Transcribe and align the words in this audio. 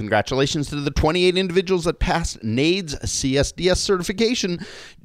Congratulations 0.00 0.70
to 0.70 0.76
the 0.76 0.90
28 0.90 1.36
individuals 1.36 1.84
that 1.84 1.98
passed 1.98 2.42
NAID's 2.42 2.94
CSDS 2.94 3.76
certification 3.76 4.58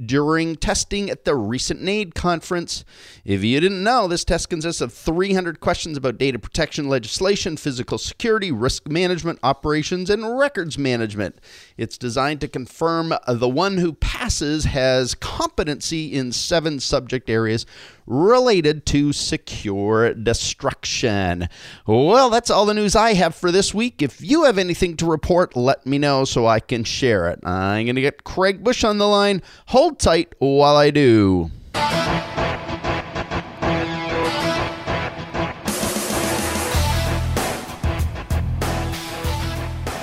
during 0.05 0.55
testing 0.55 1.09
at 1.09 1.25
the 1.25 1.35
recent 1.35 1.81
NAID 1.81 2.15
conference. 2.15 2.85
If 3.25 3.43
you 3.43 3.59
didn't 3.59 3.83
know, 3.83 4.07
this 4.07 4.23
test 4.23 4.49
consists 4.49 4.79
of 4.79 4.93
300 4.93 5.59
questions 5.59 5.97
about 5.97 6.17
data 6.17 6.39
protection 6.39 6.87
legislation, 6.87 7.57
physical 7.57 7.97
security, 7.97 8.53
risk 8.53 8.87
management, 8.87 9.39
operations, 9.43 10.09
and 10.09 10.39
records 10.39 10.77
management. 10.77 11.41
It's 11.75 11.97
designed 11.97 12.39
to 12.39 12.47
confirm 12.47 13.13
the 13.27 13.49
one 13.49 13.79
who 13.79 13.91
passes 13.91 14.63
has 14.63 15.13
competency 15.13 16.13
in 16.13 16.31
seven 16.31 16.79
subject 16.79 17.29
areas 17.29 17.65
related 18.07 18.85
to 18.87 19.13
secure 19.13 20.13
destruction. 20.13 21.49
Well, 21.87 22.29
that's 22.29 22.49
all 22.49 22.65
the 22.65 22.73
news 22.73 22.95
I 22.95 23.13
have 23.13 23.35
for 23.35 23.51
this 23.51 23.73
week. 23.73 24.01
If 24.01 24.21
you 24.21 24.43
have 24.43 24.57
anything 24.57 24.97
to 24.97 25.05
report, 25.05 25.55
let 25.55 25.85
me 25.85 25.97
know 25.97 26.25
so 26.25 26.45
I 26.45 26.59
can 26.59 26.83
share 26.83 27.29
it. 27.29 27.39
I'm 27.43 27.85
going 27.85 27.95
to 27.95 28.01
get 28.01 28.23
Craig 28.23 28.63
Bush 28.63 28.83
on 28.83 28.97
the 28.97 29.07
line. 29.07 29.41
Hold 29.67 29.99
tight 29.99 30.33
while 30.39 30.75
I 30.75 30.91
do. 30.91 31.51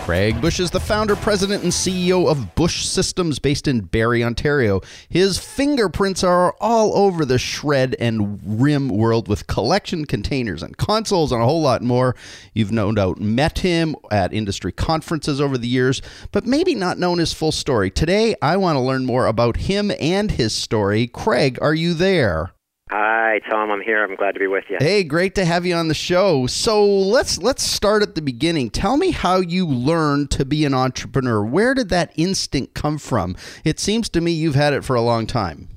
Craig 0.03 0.41
Bush 0.41 0.59
is 0.59 0.73
the 0.73 0.81
founder, 0.81 1.15
president, 1.15 1.63
and 1.63 1.71
CEO 1.71 2.29
of 2.29 2.57
Bush 2.57 2.85
Systems 2.85 3.39
based 3.39 3.69
in 3.69 3.83
Barrie, 3.83 4.25
Ontario. 4.25 4.81
His 5.09 5.39
fingerprints 5.39 6.25
are 6.25 6.57
all 6.61 6.97
over 6.97 7.25
the 7.25 7.39
shred 7.39 7.95
and 8.01 8.41
rim 8.45 8.89
world 8.89 9.29
with 9.29 9.47
collection 9.47 10.05
containers 10.05 10.61
and 10.61 10.77
consoles 10.77 11.31
and 11.31 11.41
a 11.41 11.45
whole 11.45 11.63
lot 11.63 11.83
more. 11.83 12.17
You've 12.53 12.73
no 12.73 12.91
doubt 12.91 13.21
met 13.21 13.61
him 13.61 13.95
at 14.11 14.35
industry 14.35 14.73
conferences 14.73 15.41
over 15.41 15.57
the 15.57 15.69
years, 15.69 16.03
but 16.33 16.47
maybe 16.47 16.75
not 16.75 16.99
known 16.99 17.19
his 17.19 17.33
full 17.33 17.53
story. 17.53 17.89
Today, 17.89 18.35
I 18.43 18.57
want 18.57 18.75
to 18.75 18.81
learn 18.81 19.07
more 19.07 19.27
about 19.27 19.57
him 19.57 19.93
and 20.01 20.33
his 20.33 20.53
story. 20.53 21.07
Craig, 21.07 21.61
are 21.63 21.75
you 21.75 21.95
there? 21.95 22.55
Hi, 22.95 23.41
Tom. 23.49 23.71
I'm 23.71 23.81
here. 23.81 24.05
I'm 24.05 24.17
glad 24.17 24.33
to 24.33 24.39
be 24.39 24.47
with 24.47 24.65
you. 24.69 24.77
Hey, 24.79 25.03
great 25.03 25.35
to 25.37 25.47
have 25.47 25.65
you 25.65 25.75
on 25.75 25.89
the 25.89 25.95
show. 25.95 26.47
So 26.47 26.85
let's 26.85 27.39
let's 27.39 27.63
start 27.63 28.03
at 28.03 28.15
the 28.15 28.21
beginning. 28.21 28.69
Tell 28.69 28.99
me 28.99 29.13
how 29.13 29.37
you 29.37 29.67
learned 29.67 30.31
to 30.33 30.45
be 30.45 30.67
an 30.67 30.75
entrepreneur. 30.75 31.43
Where 31.43 31.73
did 31.73 31.89
that 31.89 32.13
instinct 32.17 32.75
come 32.75 32.99
from? 32.99 33.35
It 33.65 33.81
seems 33.81 34.11
to 34.11 34.21
me 34.21 34.33
you've 34.33 34.57
had 34.57 34.75
it 34.75 34.85
for 34.85 34.95
a 34.95 35.01
long 35.01 35.27
time. 35.27 35.69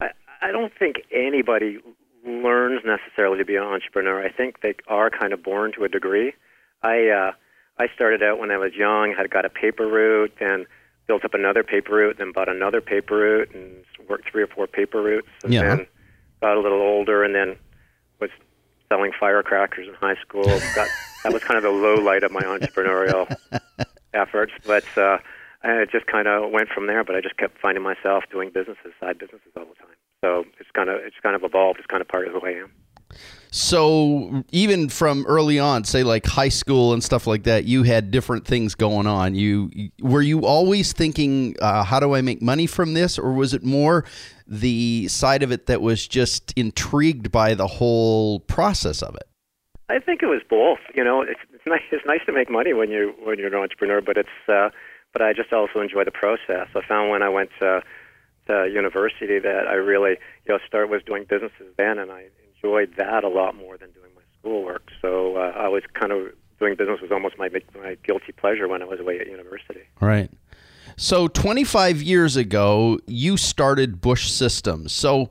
I, 0.00 0.08
I 0.42 0.50
don't 0.50 0.72
think 0.76 0.96
anybody 1.12 1.78
learns 2.26 2.82
necessarily 2.84 3.38
to 3.38 3.44
be 3.44 3.54
an 3.54 3.62
entrepreneur. 3.62 4.20
I 4.26 4.32
think 4.32 4.62
they 4.62 4.74
are 4.88 5.08
kind 5.08 5.32
of 5.32 5.44
born 5.44 5.70
to 5.78 5.84
a 5.84 5.88
degree. 5.88 6.32
I 6.82 7.06
uh, 7.06 7.30
I 7.78 7.86
started 7.94 8.24
out 8.24 8.40
when 8.40 8.50
I 8.50 8.56
was 8.56 8.72
young. 8.74 9.14
Had 9.16 9.30
got 9.30 9.44
a 9.44 9.50
paper 9.50 9.86
route, 9.86 10.32
then 10.40 10.66
built 11.06 11.24
up 11.24 11.32
another 11.34 11.62
paper 11.62 11.94
route, 11.94 12.16
then 12.18 12.32
bought 12.32 12.48
another 12.48 12.80
paper 12.80 13.18
route, 13.18 13.54
and 13.54 13.84
worked 14.08 14.28
three 14.32 14.42
or 14.42 14.48
four 14.48 14.66
paper 14.66 15.00
routes, 15.00 15.28
and 15.44 15.52
Yeah. 15.52 15.62
then 15.76 15.86
got 16.40 16.56
a 16.56 16.60
little 16.60 16.80
older, 16.80 17.24
and 17.24 17.34
then 17.34 17.56
was 18.20 18.30
selling 18.88 19.12
firecrackers 19.18 19.88
in 19.88 19.94
high 19.94 20.16
school. 20.16 20.44
Got, 20.44 20.88
that 21.24 21.32
was 21.32 21.42
kind 21.42 21.56
of 21.56 21.62
the 21.62 21.70
low 21.70 21.94
light 21.94 22.22
of 22.22 22.32
my 22.32 22.42
entrepreneurial 22.42 23.34
efforts, 24.14 24.52
but 24.66 24.84
uh, 24.96 25.18
it 25.64 25.90
just 25.90 26.06
kind 26.06 26.28
of 26.28 26.50
went 26.50 26.68
from 26.68 26.86
there. 26.86 27.04
But 27.04 27.16
I 27.16 27.20
just 27.20 27.36
kept 27.36 27.58
finding 27.60 27.82
myself 27.82 28.24
doing 28.30 28.50
businesses, 28.50 28.92
side 29.00 29.18
businesses 29.18 29.52
all 29.56 29.64
the 29.64 29.74
time. 29.74 29.96
So 30.24 30.44
it's 30.58 30.70
kind 30.72 30.88
of 30.88 31.00
it's 31.02 31.16
kind 31.22 31.36
of 31.36 31.42
evolved. 31.44 31.78
It's 31.78 31.86
kind 31.86 32.00
of 32.00 32.08
part 32.08 32.26
of 32.26 32.32
who 32.32 32.46
I 32.46 32.52
am. 32.52 32.72
So 33.50 34.44
even 34.52 34.90
from 34.90 35.24
early 35.26 35.58
on, 35.58 35.84
say 35.84 36.02
like 36.02 36.26
high 36.26 36.50
school 36.50 36.92
and 36.92 37.02
stuff 37.02 37.26
like 37.26 37.44
that, 37.44 37.64
you 37.64 37.84
had 37.84 38.10
different 38.10 38.46
things 38.46 38.74
going 38.74 39.06
on. 39.06 39.34
You 39.34 39.70
were 40.00 40.20
you 40.20 40.44
always 40.44 40.92
thinking, 40.92 41.56
uh, 41.62 41.82
how 41.82 41.98
do 41.98 42.14
I 42.14 42.20
make 42.20 42.42
money 42.42 42.66
from 42.66 42.92
this, 42.92 43.18
or 43.18 43.32
was 43.32 43.54
it 43.54 43.64
more 43.64 44.04
the 44.46 45.08
side 45.08 45.42
of 45.42 45.52
it 45.52 45.66
that 45.66 45.80
was 45.80 46.06
just 46.06 46.52
intrigued 46.54 47.32
by 47.32 47.54
the 47.54 47.66
whole 47.66 48.40
process 48.40 49.02
of 49.02 49.14
it? 49.14 49.26
I 49.88 50.00
think 50.00 50.22
it 50.22 50.26
was 50.26 50.42
both. 50.50 50.80
You 50.94 51.04
know, 51.04 51.22
it's, 51.22 51.40
it's 51.54 51.66
nice. 51.66 51.82
It's 51.92 52.04
nice 52.04 52.20
to 52.26 52.32
make 52.32 52.50
money 52.50 52.74
when 52.74 52.90
you 52.90 53.14
when 53.22 53.38
you're 53.38 53.48
an 53.48 53.54
entrepreneur, 53.54 54.00
but 54.00 54.18
it's 54.18 54.48
uh, 54.48 54.68
but 55.12 55.22
I 55.22 55.32
just 55.32 55.52
also 55.52 55.80
enjoy 55.80 56.04
the 56.04 56.10
process. 56.10 56.68
I 56.74 56.80
found 56.86 57.10
when 57.10 57.22
I 57.22 57.30
went 57.30 57.50
to, 57.60 57.80
to 58.48 58.68
university 58.70 59.38
that 59.38 59.66
I 59.66 59.74
really 59.74 60.18
you 60.44 60.52
know 60.52 60.58
start 60.66 60.90
was 60.90 61.02
doing 61.04 61.24
businesses 61.26 61.72
then, 61.78 61.98
and 61.98 62.10
I 62.10 62.26
enjoyed 62.66 62.96
that 62.96 63.24
a 63.24 63.28
lot 63.28 63.54
more 63.54 63.76
than 63.78 63.90
doing 63.92 64.10
my 64.14 64.22
schoolwork. 64.38 64.90
So 65.00 65.36
uh, 65.36 65.52
I 65.56 65.68
was 65.68 65.82
kind 65.94 66.12
of 66.12 66.32
doing 66.58 66.74
business 66.74 67.00
was 67.00 67.12
almost 67.12 67.38
my 67.38 67.48
my 67.74 67.96
guilty 68.02 68.32
pleasure 68.32 68.66
when 68.68 68.82
I 68.82 68.86
was 68.86 69.00
away 69.00 69.20
at 69.20 69.26
university. 69.26 69.82
Right. 70.00 70.30
So 70.98 71.28
25 71.28 72.00
years 72.02 72.36
ago, 72.36 72.98
you 73.06 73.36
started 73.36 74.00
Bush 74.00 74.30
Systems. 74.30 74.92
So 74.92 75.28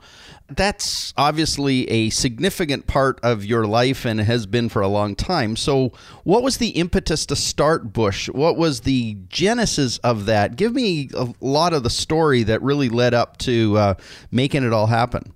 that's 0.48 1.12
obviously 1.18 1.90
a 1.90 2.12
significant 2.12 2.86
part 2.86 3.20
of 3.24 3.44
your 3.44 3.66
life 3.66 4.06
and 4.06 4.20
has 4.20 4.46
been 4.46 4.70
for 4.70 4.84
a 4.84 4.88
long 4.88 5.16
time. 5.16 5.56
So, 5.56 5.92
what 6.24 6.44
was 6.44 6.58
the 6.58 6.70
impetus 6.70 7.26
to 7.28 7.36
start 7.36 7.92
Bush? 7.92 8.30
What 8.30 8.56
was 8.56 8.82
the 8.82 9.18
genesis 9.28 9.98
of 10.00 10.28
that? 10.28 10.56
Give 10.56 10.76
me 10.76 11.10
a 11.16 11.34
lot 11.42 11.74
of 11.74 11.82
the 11.82 11.90
story 11.90 12.44
that 12.44 12.62
really 12.62 12.90
led 12.90 13.16
up 13.16 13.38
to 13.38 13.76
uh, 13.78 13.94
making 14.30 14.64
it 14.64 14.72
all 14.72 14.88
happen. 14.88 15.35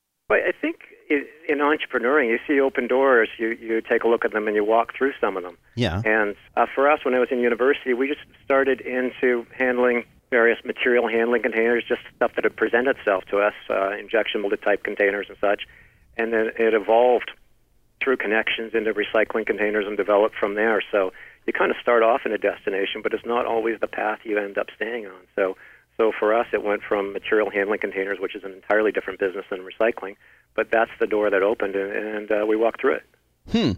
Well, 1.50 1.72
I 1.72 1.72
think 1.72 1.84
in 1.90 2.04
entrepreneuring, 2.04 2.30
you 2.30 2.40
see 2.48 2.60
open 2.60 2.88
doors, 2.88 3.30
you, 3.38 3.50
you 3.50 3.82
take 3.82 4.04
a 4.04 4.08
look 4.08 4.26
at 4.26 4.32
them 4.32 4.48
and 4.48 4.56
you 4.56 4.64
walk 4.64 4.96
through 4.96 5.14
some 5.20 5.38
of 5.38 5.44
them. 5.44 5.58
Yeah. 5.76 6.02
And 6.06 6.36
uh, 6.56 6.66
for 6.74 6.90
us, 6.90 7.04
when 7.04 7.14
I 7.14 7.20
was 7.20 7.30
in 7.32 7.40
university, 7.40 7.94
we 7.94 8.08
just 8.08 8.22
started 8.44 8.82
into 8.82 9.46
handling 9.58 10.06
various 10.30 10.64
material 10.64 11.08
handling 11.08 11.42
containers, 11.42 11.84
just 11.88 12.02
stuff 12.16 12.32
that 12.36 12.44
had 12.44 12.56
presented 12.56 12.98
itself 12.98 13.26
to 13.26 13.40
us, 13.40 13.54
uh, 13.70 13.92
injection 13.98 14.42
molded 14.42 14.62
type 14.62 14.84
containers 14.84 15.28
and 15.30 15.38
such. 15.42 15.64
And 16.18 16.32
then 16.34 16.52
it 16.58 16.74
evolved 16.74 17.32
through 18.02 18.18
connections 18.18 18.74
into 18.74 18.94
recycling 18.94 19.46
containers 19.46 19.86
and 19.88 19.98
developed 19.98 20.36
from 20.36 20.56
there. 20.56 20.82
So 20.92 21.12
you 21.46 21.54
kind 21.54 21.72
of 21.72 21.78
start 21.82 22.04
off 22.04 22.22
in 22.26 22.32
a 22.32 22.38
destination, 22.38 23.02
but 23.02 23.14
it's 23.14 23.26
not 23.26 23.46
always 23.46 23.80
the 23.80 23.88
path 23.88 24.20
you 24.24 24.38
end 24.38 24.58
up 24.58 24.68
staying 24.76 25.08
on. 25.08 25.22
So, 25.36 25.58
so 26.00 26.14
for 26.18 26.34
us, 26.34 26.48
it 26.54 26.64
went 26.64 26.82
from 26.82 27.12
material 27.12 27.50
handling 27.50 27.80
containers, 27.80 28.20
which 28.22 28.34
is 28.34 28.44
an 28.46 28.54
entirely 28.54 28.92
different 28.92 29.20
business 29.20 29.46
than 29.50 29.60
recycling, 29.60 30.16
but 30.56 30.72
that's 30.72 30.92
the 31.00 31.06
door 31.06 31.30
that 31.30 31.44
opened, 31.44 31.76
and, 31.76 31.92
and 31.92 32.32
uh, 32.32 32.46
we 32.48 32.56
walked 32.56 32.80
through 32.80 32.96
it. 32.96 33.04
Hmm. 33.52 33.72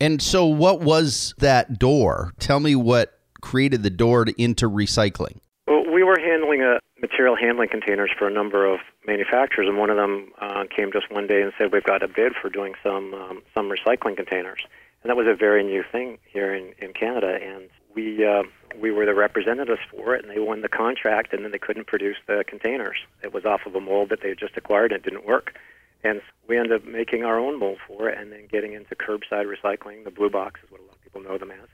And 0.00 0.20
so, 0.20 0.44
what 0.44 0.80
was 0.80 1.34
that 1.38 1.78
door? 1.78 2.32
Tell 2.40 2.58
me 2.58 2.74
what 2.74 3.18
created 3.40 3.84
the 3.84 3.90
door 3.90 4.24
to, 4.24 4.42
into 4.42 4.68
recycling. 4.68 5.38
Well, 5.68 5.84
we 5.92 6.02
were 6.02 6.18
handling 6.18 6.62
a 6.62 6.76
uh, 6.76 6.78
material 7.00 7.36
handling 7.36 7.68
containers 7.68 8.10
for 8.18 8.26
a 8.26 8.30
number 8.30 8.66
of 8.66 8.80
manufacturers, 9.06 9.68
and 9.68 9.78
one 9.78 9.90
of 9.90 9.96
them 9.96 10.32
uh, 10.40 10.64
came 10.74 10.90
just 10.92 11.10
one 11.12 11.28
day 11.28 11.42
and 11.42 11.52
said, 11.58 11.72
"We've 11.72 11.84
got 11.84 12.02
a 12.02 12.08
bid 12.08 12.32
for 12.40 12.48
doing 12.48 12.74
some 12.82 13.14
um, 13.14 13.42
some 13.54 13.70
recycling 13.70 14.16
containers," 14.16 14.60
and 15.02 15.10
that 15.10 15.16
was 15.16 15.26
a 15.28 15.34
very 15.34 15.62
new 15.62 15.84
thing 15.92 16.18
here 16.24 16.52
in, 16.52 16.72
in 16.78 16.92
Canada. 16.92 17.38
And 17.40 17.68
we 17.94 18.24
uh, 18.24 18.42
we 18.80 18.90
were 18.90 19.06
the 19.06 19.14
representatives 19.14 19.80
for 19.90 20.14
it, 20.14 20.24
and 20.24 20.34
they 20.34 20.40
won 20.40 20.62
the 20.62 20.68
contract, 20.68 21.32
and 21.32 21.44
then 21.44 21.52
they 21.52 21.58
couldn't 21.58 21.86
produce 21.86 22.16
the 22.26 22.44
containers. 22.46 22.98
It 23.22 23.32
was 23.32 23.44
off 23.44 23.62
of 23.66 23.74
a 23.74 23.80
mold 23.80 24.10
that 24.10 24.20
they 24.22 24.28
had 24.30 24.38
just 24.38 24.56
acquired, 24.56 24.92
and 24.92 25.04
it 25.04 25.10
didn't 25.10 25.26
work. 25.26 25.54
And 26.04 26.20
we 26.46 26.56
ended 26.56 26.72
up 26.72 26.84
making 26.86 27.24
our 27.24 27.38
own 27.38 27.58
mold 27.58 27.78
for 27.86 28.08
it, 28.08 28.18
and 28.18 28.30
then 28.30 28.46
getting 28.50 28.72
into 28.72 28.94
curbside 28.94 29.46
recycling. 29.46 30.04
The 30.04 30.10
blue 30.10 30.30
box 30.30 30.60
is 30.62 30.70
what 30.70 30.80
a 30.80 30.84
lot 30.84 30.94
of 30.94 31.02
people 31.02 31.22
know 31.22 31.38
them 31.38 31.50
as 31.50 31.68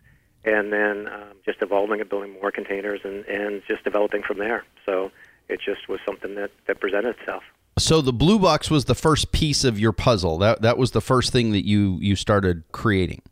and 0.44 0.72
then 0.72 1.08
um, 1.08 1.36
just 1.44 1.62
evolving 1.62 2.00
and 2.00 2.08
building 2.08 2.32
more 2.32 2.50
containers 2.50 3.00
and, 3.04 3.24
and 3.26 3.62
just 3.66 3.82
developing 3.84 4.22
from 4.22 4.38
there. 4.38 4.64
So 4.84 5.10
it 5.48 5.60
just 5.64 5.88
was 5.88 6.00
something 6.06 6.34
that, 6.34 6.50
that 6.66 6.80
presented 6.80 7.16
itself. 7.18 7.42
So 7.78 8.00
the 8.00 8.12
blue 8.12 8.38
box 8.38 8.70
was 8.70 8.84
the 8.84 8.94
first 8.94 9.32
piece 9.32 9.64
of 9.64 9.80
your 9.80 9.92
puzzle. 9.92 10.38
That 10.38 10.62
that 10.62 10.78
was 10.78 10.92
the 10.92 11.00
first 11.00 11.32
thing 11.32 11.50
that 11.52 11.66
you 11.66 11.98
you 12.00 12.14
started 12.14 12.62
creating. 12.70 13.22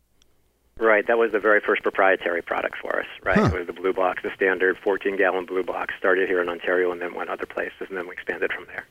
Right, 0.82 1.06
that 1.06 1.17
was 1.17 1.31
the 1.31 1.38
very 1.38 1.61
first 1.61 1.84
proprietary 1.84 2.43
product 2.43 2.75
for 2.82 2.99
us. 2.99 3.06
Right, 3.23 3.38
huh. 3.38 3.50
it 3.55 3.58
was 3.58 3.67
the 3.69 3.73
blue 3.73 3.93
box, 3.93 4.25
the 4.25 4.32
standard 4.34 4.76
14 4.82 5.17
gallon 5.17 5.46
blue 5.46 5.62
box. 5.62 5.94
Started 5.96 6.29
here 6.29 6.43
in 6.43 6.49
Ontario 6.49 6.90
and 6.90 7.00
then 7.00 7.14
went 7.14 7.31
other 7.31 7.46
places, 7.46 7.87
and 7.88 7.96
then 7.96 8.08
we 8.08 8.14
expanded 8.14 8.52
from 8.52 8.67
there. 8.67 8.84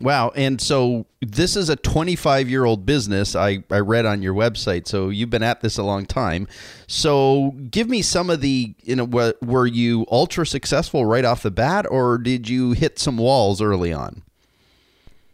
Wow. 0.00 0.32
And 0.34 0.60
so 0.60 1.06
this 1.20 1.54
is 1.54 1.68
a 1.68 1.76
25 1.76 2.48
year 2.48 2.64
old 2.64 2.84
business, 2.84 3.36
I, 3.36 3.62
I 3.70 3.78
read 3.78 4.04
on 4.04 4.20
your 4.20 4.34
website. 4.34 4.88
So 4.88 5.10
you've 5.10 5.30
been 5.30 5.44
at 5.44 5.60
this 5.60 5.78
a 5.78 5.84
long 5.84 6.06
time. 6.06 6.48
So 6.88 7.52
give 7.70 7.88
me 7.88 8.02
some 8.02 8.30
of 8.30 8.40
the, 8.40 8.74
you 8.82 8.96
know, 8.96 9.32
were 9.40 9.66
you 9.66 10.06
ultra 10.10 10.44
successful 10.44 11.06
right 11.06 11.24
off 11.24 11.42
the 11.42 11.50
bat 11.52 11.86
or 11.88 12.18
did 12.18 12.48
you 12.48 12.72
hit 12.72 12.98
some 12.98 13.16
walls 13.16 13.60
early 13.62 13.92
on? 13.92 14.22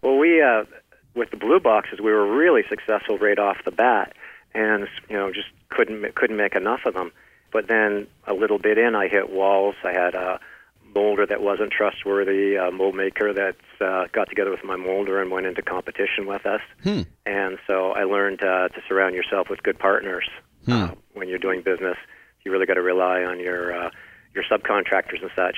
Well, 0.02 0.18
we, 0.18 0.42
uh, 0.42 0.64
with 1.14 1.30
the 1.30 1.36
blue 1.36 1.60
boxes, 1.60 1.98
we 2.00 2.12
were 2.12 2.26
really 2.26 2.62
successful 2.68 3.18
right 3.18 3.38
off 3.38 3.58
the 3.64 3.70
bat 3.70 4.14
and, 4.54 4.86
you 5.08 5.16
know, 5.16 5.32
just 5.32 5.48
couldn't, 5.70 6.14
couldn't 6.14 6.36
make 6.36 6.54
enough 6.54 6.80
of 6.86 6.94
them. 6.94 7.12
But 7.52 7.68
then 7.68 8.06
a 8.26 8.34
little 8.34 8.58
bit 8.58 8.78
in, 8.78 8.94
I 8.94 9.08
hit 9.08 9.30
walls. 9.30 9.76
I 9.84 9.92
had, 9.92 10.14
a 10.14 10.40
molder 10.94 11.26
that 11.26 11.42
wasn't 11.42 11.72
trustworthy, 11.72 12.54
a 12.56 12.70
mold 12.70 12.94
maker 12.94 13.32
that 13.32 13.56
uh, 13.80 14.06
got 14.12 14.28
together 14.28 14.50
with 14.50 14.64
my 14.64 14.76
molder 14.76 15.20
and 15.20 15.30
went 15.30 15.46
into 15.46 15.62
competition 15.62 16.26
with 16.26 16.46
us. 16.46 16.60
Hmm. 16.82 17.02
And 17.26 17.58
so 17.66 17.92
I 17.92 18.04
learned 18.04 18.42
uh, 18.42 18.68
to 18.68 18.80
surround 18.88 19.14
yourself 19.14 19.48
with 19.50 19.62
good 19.62 19.78
partners 19.78 20.28
hmm. 20.64 20.72
uh, 20.72 20.90
when 21.12 21.28
you're 21.28 21.38
doing 21.38 21.62
business. 21.62 21.96
You 22.44 22.52
really 22.52 22.66
got 22.66 22.74
to 22.74 22.82
rely 22.82 23.22
on 23.24 23.40
your 23.40 23.86
uh, 23.86 23.90
your 24.34 24.44
subcontractors 24.44 25.22
and 25.22 25.30
such. 25.34 25.56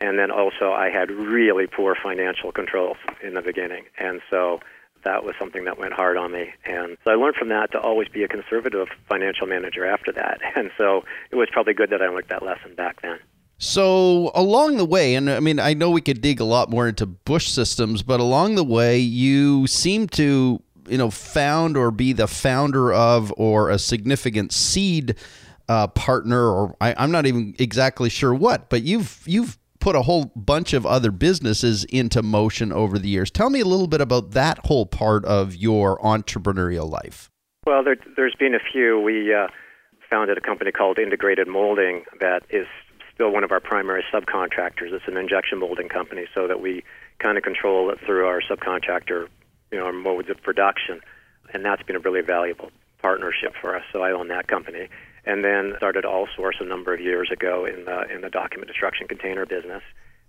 And 0.00 0.18
then 0.18 0.30
also, 0.30 0.72
I 0.72 0.90
had 0.90 1.10
really 1.10 1.66
poor 1.66 1.96
financial 2.02 2.50
controls 2.50 2.96
in 3.22 3.34
the 3.34 3.42
beginning, 3.42 3.84
and 3.96 4.20
so 4.28 4.58
that 5.04 5.24
was 5.24 5.34
something 5.38 5.64
that 5.64 5.78
went 5.78 5.92
hard 5.92 6.16
on 6.16 6.32
me. 6.32 6.52
And 6.64 6.96
so 7.04 7.10
I 7.10 7.14
learned 7.14 7.36
from 7.36 7.48
that 7.48 7.72
to 7.72 7.80
always 7.80 8.08
be 8.08 8.24
a 8.24 8.28
conservative 8.28 8.88
financial 9.08 9.46
manager 9.46 9.86
after 9.86 10.12
that. 10.12 10.40
And 10.56 10.70
so 10.78 11.02
it 11.30 11.36
was 11.36 11.48
probably 11.50 11.74
good 11.74 11.90
that 11.90 12.00
I 12.00 12.06
learned 12.08 12.28
that 12.28 12.42
lesson 12.42 12.74
back 12.76 13.02
then. 13.02 13.18
So 13.58 14.30
along 14.34 14.76
the 14.76 14.84
way, 14.84 15.14
and 15.14 15.28
I 15.28 15.40
mean, 15.40 15.58
I 15.58 15.74
know 15.74 15.90
we 15.90 16.00
could 16.00 16.20
dig 16.20 16.40
a 16.40 16.44
lot 16.44 16.70
more 16.70 16.88
into 16.88 17.06
Bush 17.06 17.48
systems, 17.48 18.02
but 18.02 18.20
along 18.20 18.54
the 18.54 18.64
way, 18.64 18.98
you 18.98 19.66
seem 19.66 20.06
to, 20.08 20.62
you 20.88 20.98
know, 20.98 21.10
found 21.10 21.76
or 21.76 21.90
be 21.90 22.12
the 22.12 22.26
founder 22.26 22.92
of 22.92 23.32
or 23.36 23.70
a 23.70 23.78
significant 23.78 24.52
seed 24.52 25.16
uh, 25.68 25.88
partner, 25.88 26.48
or 26.48 26.76
I, 26.80 26.94
I'm 26.96 27.10
not 27.10 27.26
even 27.26 27.54
exactly 27.58 28.10
sure 28.10 28.34
what, 28.34 28.68
but 28.68 28.82
you've 28.82 29.22
you've 29.26 29.58
put 29.84 29.94
a 29.94 30.00
whole 30.00 30.32
bunch 30.34 30.72
of 30.72 30.86
other 30.86 31.10
businesses 31.10 31.84
into 31.84 32.22
motion 32.22 32.72
over 32.72 32.98
the 32.98 33.06
years. 33.06 33.30
Tell 33.30 33.50
me 33.50 33.60
a 33.60 33.66
little 33.66 33.86
bit 33.86 34.00
about 34.00 34.30
that 34.30 34.58
whole 34.64 34.86
part 34.86 35.26
of 35.26 35.54
your 35.54 35.98
entrepreneurial 35.98 36.90
life. 36.90 37.30
Well, 37.66 37.84
there, 37.84 37.96
has 38.16 38.34
been 38.38 38.54
a 38.54 38.64
few. 38.72 38.98
We 38.98 39.34
uh, 39.34 39.48
founded 40.08 40.38
a 40.38 40.40
company 40.40 40.72
called 40.72 40.98
Integrated 40.98 41.48
Molding 41.48 42.04
that 42.18 42.44
is 42.48 42.66
still 43.12 43.30
one 43.30 43.44
of 43.44 43.52
our 43.52 43.60
primary 43.60 44.02
subcontractors. 44.10 44.90
It's 44.90 45.06
an 45.06 45.18
injection 45.18 45.58
molding 45.58 45.90
company, 45.90 46.24
so 46.34 46.48
that 46.48 46.62
we 46.62 46.82
kind 47.18 47.36
of 47.36 47.44
control 47.44 47.90
it 47.90 47.98
through 48.06 48.26
our 48.26 48.40
subcontractor, 48.40 49.28
you 49.70 49.78
know, 49.78 49.84
our 49.84 49.92
modes 49.92 50.30
of 50.30 50.42
production, 50.42 51.00
and 51.52 51.62
that's 51.62 51.82
been 51.82 51.96
a 51.96 52.00
really 52.00 52.22
valuable 52.22 52.70
partnership 53.02 53.52
for 53.60 53.76
us. 53.76 53.82
So 53.92 54.02
I 54.02 54.12
own 54.12 54.28
that 54.28 54.48
company, 54.48 54.88
and 55.26 55.44
then 55.44 55.74
started 55.76 56.04
All 56.04 56.28
Source 56.36 56.56
a 56.60 56.64
number 56.64 56.92
of 56.94 57.00
years 57.00 57.30
ago 57.32 57.64
in 57.64 57.84
the 57.84 58.12
in 58.14 58.20
the 58.20 58.30
document 58.30 58.68
destruction 58.68 59.08
container 59.08 59.46
business, 59.46 59.82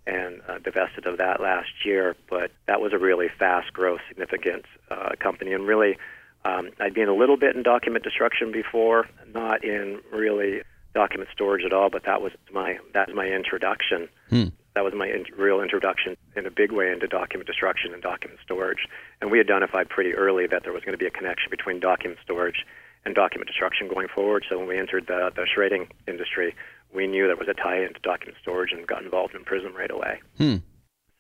and 0.08 0.42
uh, 0.48 0.60
divested 0.60 1.06
of 1.06 1.18
that 1.18 1.42
last 1.42 1.70
year. 1.86 2.16
But 2.30 2.52
that 2.68 2.82
was 2.82 2.94
a 2.94 2.98
really 2.98 3.28
fast 3.40 3.74
growth, 3.74 4.02
significant 4.08 4.66
uh, 4.90 5.12
company, 5.20 5.54
and 5.54 5.68
really. 5.68 5.98
Um, 6.44 6.70
I'd 6.80 6.94
been 6.94 7.10
a 7.10 7.16
little 7.16 7.38
bit 7.38 7.56
in 7.56 7.64
document 7.64 8.04
destruction 8.04 8.52
before, 8.52 9.10
not 9.34 9.64
in 9.64 10.00
really 10.14 10.62
document 10.96 11.30
storage 11.32 11.64
at 11.66 11.74
all, 11.74 11.90
but 11.90 12.04
that 12.06 12.22
was 12.22 12.32
my 12.52 12.78
that 12.94 13.08
was 13.08 13.16
my 13.16 13.28
introduction. 13.28 14.08
Hmm. 14.30 14.46
That 14.76 14.84
was 14.84 14.94
my 14.94 15.08
in, 15.08 15.26
real 15.38 15.62
introduction 15.62 16.18
in 16.36 16.46
a 16.46 16.52
big 16.52 16.72
way 16.72 16.92
into 16.92 17.08
document 17.08 17.48
destruction 17.48 17.94
and 17.94 18.02
document 18.02 18.40
storage. 18.44 18.88
And 19.22 19.32
we 19.32 19.40
identified 19.40 19.90
pretty 19.90 20.14
early 20.14 20.48
that 20.48 20.64
there 20.64 20.74
was 20.74 20.84
going 20.84 20.94
to 20.94 20.98
be 20.98 21.06
a 21.06 21.12
connection 21.12 21.50
between 21.50 21.80
document 21.80 22.20
storage 22.24 22.66
and 23.06 23.16
document 23.16 23.48
destruction 23.48 23.88
going 23.88 24.08
forward. 24.08 24.46
So 24.50 24.58
when 24.58 24.68
we 24.68 24.78
entered 24.78 25.08
the, 25.08 25.32
the 25.36 25.46
shredding 25.46 25.88
industry, 26.08 26.56
we 26.94 27.08
knew 27.08 27.28
there 27.28 27.36
was 27.36 27.48
a 27.48 27.54
tie 27.54 27.84
into 27.84 28.00
document 28.02 28.38
storage 28.42 28.72
and 28.72 28.88
got 28.88 29.04
involved 29.04 29.36
in 29.36 29.44
Prism 29.44 29.76
right 29.76 29.92
away. 29.92 30.22
Hmm. 30.38 30.58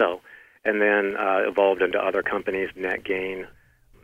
So, 0.01 0.21
and 0.63 0.81
then 0.81 1.15
uh, 1.17 1.47
evolved 1.47 1.81
into 1.81 1.99
other 1.99 2.23
companies, 2.23 2.69
NetGain. 2.77 3.47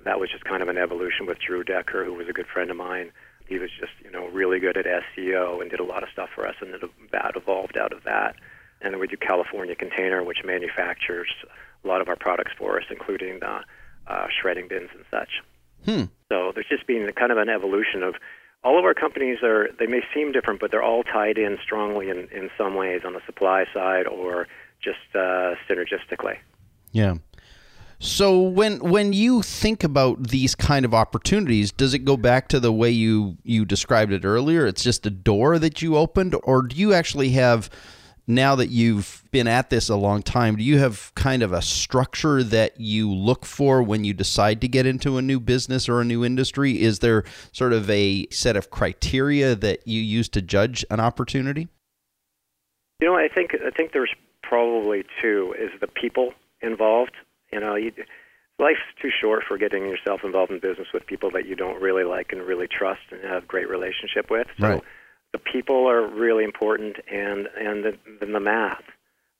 That 0.05 0.19
was 0.19 0.29
just 0.29 0.43
kind 0.43 0.61
of 0.61 0.69
an 0.69 0.77
evolution 0.77 1.25
with 1.25 1.39
Drew 1.39 1.63
Decker, 1.63 2.05
who 2.05 2.13
was 2.13 2.27
a 2.27 2.33
good 2.33 2.47
friend 2.47 2.71
of 2.71 2.77
mine 2.77 3.11
he 3.51 3.59
was 3.59 3.69
just 3.77 3.91
you 4.03 4.09
know 4.09 4.27
really 4.27 4.59
good 4.59 4.77
at 4.77 4.85
SEO 4.85 5.61
and 5.61 5.69
did 5.69 5.81
a 5.81 5.83
lot 5.83 6.03
of 6.03 6.09
stuff 6.13 6.29
for 6.33 6.47
us, 6.47 6.55
and 6.61 6.73
that 7.11 7.33
evolved 7.35 7.77
out 7.77 7.91
of 7.91 8.03
that. 8.05 8.35
And 8.81 8.93
then 8.93 8.99
we 9.01 9.07
do 9.07 9.17
California 9.17 9.75
Container, 9.75 10.23
which 10.23 10.39
manufactures 10.45 11.29
a 11.83 11.87
lot 11.87 11.99
of 11.99 12.07
our 12.07 12.15
products 12.15 12.53
for 12.57 12.79
us, 12.79 12.85
including 12.89 13.39
the 13.41 13.59
uh, 14.07 14.27
shredding 14.41 14.69
bins 14.69 14.89
and 14.95 15.03
such. 15.11 15.43
So 16.29 16.51
there's 16.53 16.67
just 16.69 16.87
been 16.87 17.11
kind 17.13 17.31
of 17.31 17.37
an 17.37 17.49
evolution 17.49 18.03
of 18.03 18.15
all 18.63 18.77
of 18.77 18.85
our 18.85 18.93
companies 18.93 19.39
are 19.43 19.69
they 19.79 19.87
may 19.87 20.01
seem 20.13 20.31
different, 20.31 20.59
but 20.59 20.71
they're 20.71 20.83
all 20.83 21.03
tied 21.03 21.37
in 21.37 21.57
strongly 21.63 22.09
in, 22.09 22.27
in 22.31 22.49
some 22.57 22.75
ways 22.75 23.01
on 23.05 23.13
the 23.13 23.21
supply 23.25 23.65
side 23.73 24.07
or 24.07 24.47
just 24.81 24.99
uh, 25.15 25.55
synergistically. 25.67 26.37
Yeah. 26.91 27.15
So 27.99 28.41
when 28.41 28.79
when 28.79 29.13
you 29.13 29.43
think 29.43 29.83
about 29.83 30.29
these 30.29 30.55
kind 30.55 30.85
of 30.85 30.93
opportunities, 30.93 31.71
does 31.71 31.93
it 31.93 31.99
go 31.99 32.17
back 32.17 32.47
to 32.49 32.59
the 32.59 32.73
way 32.73 32.89
you 32.89 33.37
you 33.43 33.63
described 33.63 34.11
it 34.11 34.25
earlier? 34.25 34.65
It's 34.65 34.83
just 34.83 35.05
a 35.05 35.11
door 35.11 35.59
that 35.59 35.83
you 35.83 35.97
opened, 35.97 36.35
or 36.43 36.63
do 36.63 36.75
you 36.75 36.93
actually 36.93 37.29
have 37.31 37.69
now 38.35 38.55
that 38.55 38.69
you've 38.69 39.23
been 39.31 39.47
at 39.47 39.69
this 39.69 39.89
a 39.89 39.95
long 39.95 40.21
time, 40.21 40.55
do 40.55 40.63
you 40.63 40.77
have 40.79 41.11
kind 41.15 41.43
of 41.43 41.53
a 41.53 41.61
structure 41.61 42.43
that 42.43 42.79
you 42.79 43.11
look 43.11 43.45
for 43.45 43.81
when 43.81 44.03
you 44.03 44.13
decide 44.13 44.61
to 44.61 44.67
get 44.67 44.85
into 44.85 45.17
a 45.17 45.21
new 45.21 45.39
business 45.39 45.87
or 45.87 46.01
a 46.01 46.05
new 46.05 46.23
industry? 46.23 46.81
Is 46.81 46.99
there 46.99 47.23
sort 47.51 47.73
of 47.73 47.89
a 47.89 48.27
set 48.29 48.55
of 48.55 48.69
criteria 48.69 49.55
that 49.55 49.87
you 49.87 50.01
use 50.01 50.29
to 50.29 50.41
judge 50.41 50.85
an 50.89 50.99
opportunity? 50.99 51.67
You 52.99 53.07
know, 53.07 53.15
I 53.15 53.27
think 53.33 53.55
I 53.55 53.71
think 53.71 53.93
there's 53.93 54.13
probably 54.43 55.03
two 55.21 55.55
is 55.59 55.71
the 55.79 55.87
people 55.87 56.33
involved. 56.61 57.13
You 57.51 57.59
know, 57.59 57.75
you, 57.75 57.91
life's 58.59 58.79
too 59.01 59.09
short 59.09 59.43
for 59.47 59.57
getting 59.57 59.85
yourself 59.85 60.21
involved 60.23 60.51
in 60.51 60.59
business 60.59 60.87
with 60.93 61.05
people 61.05 61.31
that 61.31 61.47
you 61.47 61.55
don't 61.55 61.81
really 61.81 62.03
like 62.03 62.31
and 62.31 62.41
really 62.41 62.67
trust 62.67 63.01
and 63.11 63.23
have 63.23 63.47
great 63.47 63.67
relationship 63.69 64.29
with. 64.29 64.47
So 64.59 64.67
Right. 64.67 64.83
The 65.33 65.39
people 65.39 65.87
are 65.87 66.05
really 66.07 66.43
important, 66.43 66.97
and 67.11 67.47
and 67.57 67.83
the, 67.83 67.97
then 68.19 68.33
the 68.33 68.39
math. 68.39 68.83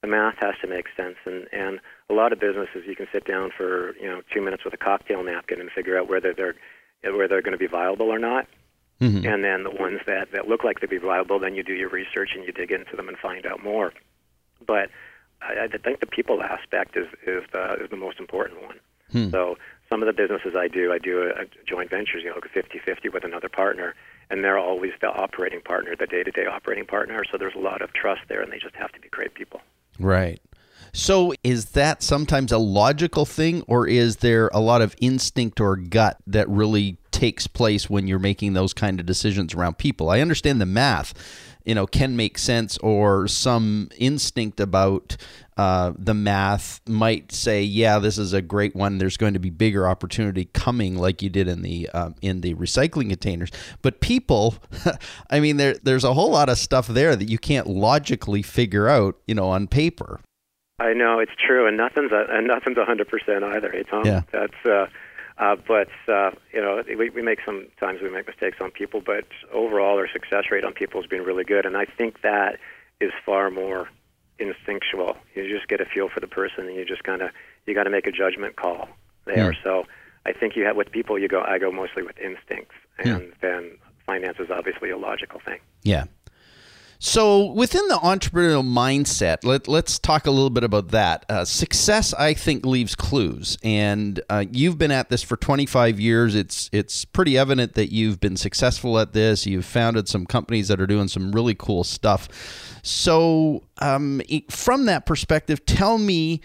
The 0.02 0.08
math 0.08 0.36
has 0.42 0.56
to 0.62 0.68
make 0.68 0.88
sense, 0.98 1.18
and 1.26 1.48
and 1.52 1.80
a 2.10 2.14
lot 2.14 2.34
of 2.34 2.40
businesses 2.40 2.84
you 2.88 2.96
can 2.96 3.08
sit 3.12 3.26
down 3.26 3.52
for 3.56 3.96
you 3.98 4.08
know 4.08 4.22
two 4.34 4.42
minutes 4.42 4.64
with 4.64 4.74
a 4.74 4.78
cocktail 4.78 5.24
napkin 5.24 5.60
and 5.60 5.70
figure 5.72 5.98
out 5.98 6.10
whether 6.10 6.34
they're 6.34 6.56
whether 7.04 7.28
they're 7.28 7.42
going 7.42 7.54
to 7.54 7.58
be 7.58 7.68
viable 7.68 8.10
or 8.10 8.20
not. 8.20 8.48
Mhm. 9.02 9.26
And 9.26 9.44
then 9.44 9.64
the 9.64 9.72
ones 9.72 10.00
that, 10.06 10.32
that 10.32 10.48
look 10.48 10.64
like 10.64 10.80
they'd 10.80 10.90
be 10.90 11.00
viable, 11.00 11.40
then 11.40 11.56
you 11.56 11.64
do 11.64 11.74
your 11.74 11.90
research 11.90 12.36
and 12.36 12.46
you 12.46 12.52
dig 12.52 12.72
into 12.72 12.96
them 12.96 13.10
and 13.10 13.18
find 13.18 13.48
out 13.48 13.64
more. 13.64 13.94
But 14.64 14.92
I, 15.42 15.64
I 15.64 15.68
think 15.68 16.02
the 16.02 16.06
people 16.06 16.44
aspect 16.44 16.96
is 16.96 17.08
is 17.26 17.44
the, 17.52 17.84
is 17.84 17.90
the 17.90 17.96
most 17.98 18.20
important 18.20 18.62
one. 18.62 18.80
So 19.32 19.58
some 19.92 20.02
of 20.02 20.08
the 20.08 20.14
businesses 20.14 20.56
I 20.56 20.70
do, 20.70 20.94
I 20.94 21.00
do 21.00 21.24
a, 21.24 21.42
a 21.42 21.46
joint 21.68 21.90
ventures, 21.90 22.24
you 22.24 22.30
know, 22.30 22.38
50-50 22.38 23.14
with 23.14 23.26
another 23.26 23.50
partner, 23.50 23.94
and 24.30 24.42
they're 24.44 24.58
always 24.58 24.94
the 25.02 25.08
operating 25.08 25.60
partner, 25.62 25.96
the 26.00 26.08
day-to-day 26.08 26.46
operating 26.46 26.86
partner. 26.86 27.24
So 27.30 27.38
there's 27.38 27.56
a 27.56 27.60
lot 27.60 27.82
of 27.82 27.92
trust 27.92 28.22
there, 28.30 28.42
and 28.42 28.52
they 28.52 28.58
just 28.58 28.76
have 28.76 28.94
to 28.94 29.02
be 29.02 29.10
great 29.10 29.34
people. 29.34 29.60
Right. 30.00 30.42
So 30.94 31.34
is 31.44 31.72
that 31.72 32.02
sometimes 32.02 32.54
a 32.54 32.58
logical 32.58 33.26
thing, 33.26 33.64
or 33.68 33.86
is 33.86 34.18
there 34.18 34.50
a 34.54 34.62
lot 34.62 34.82
of 34.82 34.96
instinct 35.02 35.60
or 35.60 35.76
gut 35.76 36.18
that 36.26 36.48
really 36.50 36.98
takes 37.12 37.48
place 37.48 37.90
when 37.90 38.08
you're 38.08 38.20
making 38.20 38.54
those 38.54 38.74
kind 38.74 39.00
of 39.00 39.06
decisions 39.06 39.54
around 39.54 39.78
people? 39.78 40.10
I 40.10 40.22
understand 40.22 40.62
the 40.62 40.66
math, 40.66 41.14
you 41.66 41.76
know, 41.76 41.86
can 41.86 42.16
make 42.16 42.38
sense, 42.38 42.78
or 42.78 43.28
some 43.28 43.90
instinct 43.98 44.60
about 44.62 45.18
uh, 45.62 45.94
the 45.96 46.16
math 46.16 46.82
might 46.88 47.32
say, 47.32 47.62
yeah, 47.62 48.00
this 48.00 48.18
is 48.18 48.34
a 48.34 48.42
great 48.42 48.76
one. 48.76 48.98
There's 48.98 49.16
going 49.16 49.36
to 49.36 49.40
be 49.40 49.52
bigger 49.52 49.88
opportunity 49.88 50.46
coming, 50.46 50.98
like 50.98 51.22
you 51.22 51.30
did 51.30 51.48
in 51.48 51.62
the 51.62 51.88
um, 51.90 52.16
in 52.20 52.42
the 52.42 52.56
recycling 52.56 53.10
containers. 53.10 53.52
But 53.84 54.00
people, 54.00 54.56
I 55.30 55.40
mean, 55.40 55.58
there 55.58 55.76
there's 55.84 56.04
a 56.04 56.16
whole 56.16 56.32
lot 56.32 56.50
of 56.50 56.58
stuff 56.58 56.88
there 56.88 57.16
that 57.16 57.30
you 57.30 57.38
can't 57.38 57.68
logically 57.68 58.42
figure 58.42 58.88
out, 58.88 59.20
you 59.28 59.36
know, 59.36 59.50
on 59.50 59.68
paper. 59.68 60.20
I 60.80 60.94
know 60.94 61.20
it's 61.20 61.36
true, 61.38 61.68
and 61.68 61.78
nothing's 61.78 62.12
a, 62.12 62.26
and 62.28 62.48
nothing's 62.48 62.78
a 62.78 62.86
hundred 62.86 63.08
percent 63.08 63.44
either. 63.44 63.70
Hey, 63.72 63.84
Tom. 63.84 64.04
Yeah. 64.04 64.22
That's 64.32 64.66
uh, 64.66 64.88
uh, 65.38 65.58
but 65.68 65.90
uh, 66.08 66.32
you 66.52 66.60
know 66.60 66.82
we, 66.98 67.12
we 67.12 67.22
make 67.22 67.38
sometimes 67.46 68.02
we 68.02 68.10
make 68.10 68.26
mistakes 68.26 68.58
on 68.62 68.72
people, 68.72 69.00
but 69.00 69.26
overall 69.54 70.00
our 70.00 70.10
success 70.12 70.46
rate 70.50 70.64
on 70.64 70.74
people 70.74 71.00
has 71.00 71.08
been 71.08 71.22
really 71.22 71.44
good, 71.44 71.68
and 71.68 71.78
I 71.78 71.86
think 71.86 72.24
that 72.24 72.58
is 73.00 73.12
far 73.24 73.52
more 73.52 73.90
instinctual. 74.42 75.16
You 75.36 75.48
just 75.48 75.68
get 75.68 75.80
a 75.80 75.86
feel 75.86 76.10
for 76.10 76.20
the 76.20 76.28
person, 76.28 76.68
and 76.68 76.76
you 76.76 76.86
just 76.86 77.04
kind 77.04 77.22
of 77.22 77.30
you 77.66 77.76
got 77.76 77.84
to 77.84 77.90
make 77.90 78.08
a 78.08 78.12
judgment 78.12 78.56
call 78.56 78.90
there. 79.26 79.54
Hmm. 79.54 79.60
So 79.64 79.84
I 80.26 80.34
think 80.34 80.56
you 80.56 80.66
have 80.66 80.76
with 80.76 80.92
people 80.92 81.18
you 81.20 81.28
go 81.28 81.42
I 81.42 81.60
go 81.60 81.72
mostly 81.72 82.04
with 82.04 82.18
instincts, 82.18 82.76
and 82.98 83.32
then 83.42 83.78
finance 84.06 84.38
is 84.40 84.50
obviously 84.50 84.90
a 84.90 84.98
logical 84.98 85.40
thing. 85.40 85.60
Yeah. 85.84 86.06
So 87.04 87.52
within 87.54 87.88
the 87.88 87.96
entrepreneurial 87.96 88.64
mindset, 88.64 89.44
let, 89.44 89.68
let's 89.68 89.98
talk 89.98 90.28
a 90.28 90.32
little 90.32 90.52
bit 90.52 90.64
about 90.64 90.90
that. 90.90 91.26
Uh, 91.28 91.44
success, 91.46 92.14
I 92.14 92.36
think, 92.36 92.64
leaves 92.64 92.94
clues, 92.94 93.58
and 93.64 94.22
uh, 94.30 94.46
you've 94.52 94.78
been 94.78 94.92
at 94.92 95.10
this 95.10 95.24
for 95.24 95.36
25 95.36 96.00
years. 96.00 96.36
It's 96.36 96.70
it's 96.72 97.04
pretty 97.04 97.40
evident 97.40 97.74
that 97.74 97.92
you've 97.92 98.20
been 98.20 98.38
successful 98.38 99.00
at 99.00 99.14
this. 99.14 99.48
You've 99.48 99.66
founded 99.66 100.10
some 100.10 100.28
companies 100.28 100.68
that 100.68 100.80
are 100.80 100.86
doing 100.86 101.08
some 101.08 101.32
really 101.32 101.56
cool 101.56 101.84
stuff. 101.84 102.30
So, 102.84 103.64
um, 103.80 104.22
from 104.52 104.86
that 104.86 105.08
perspective, 105.08 105.66
tell 105.66 105.98
me 105.98 106.42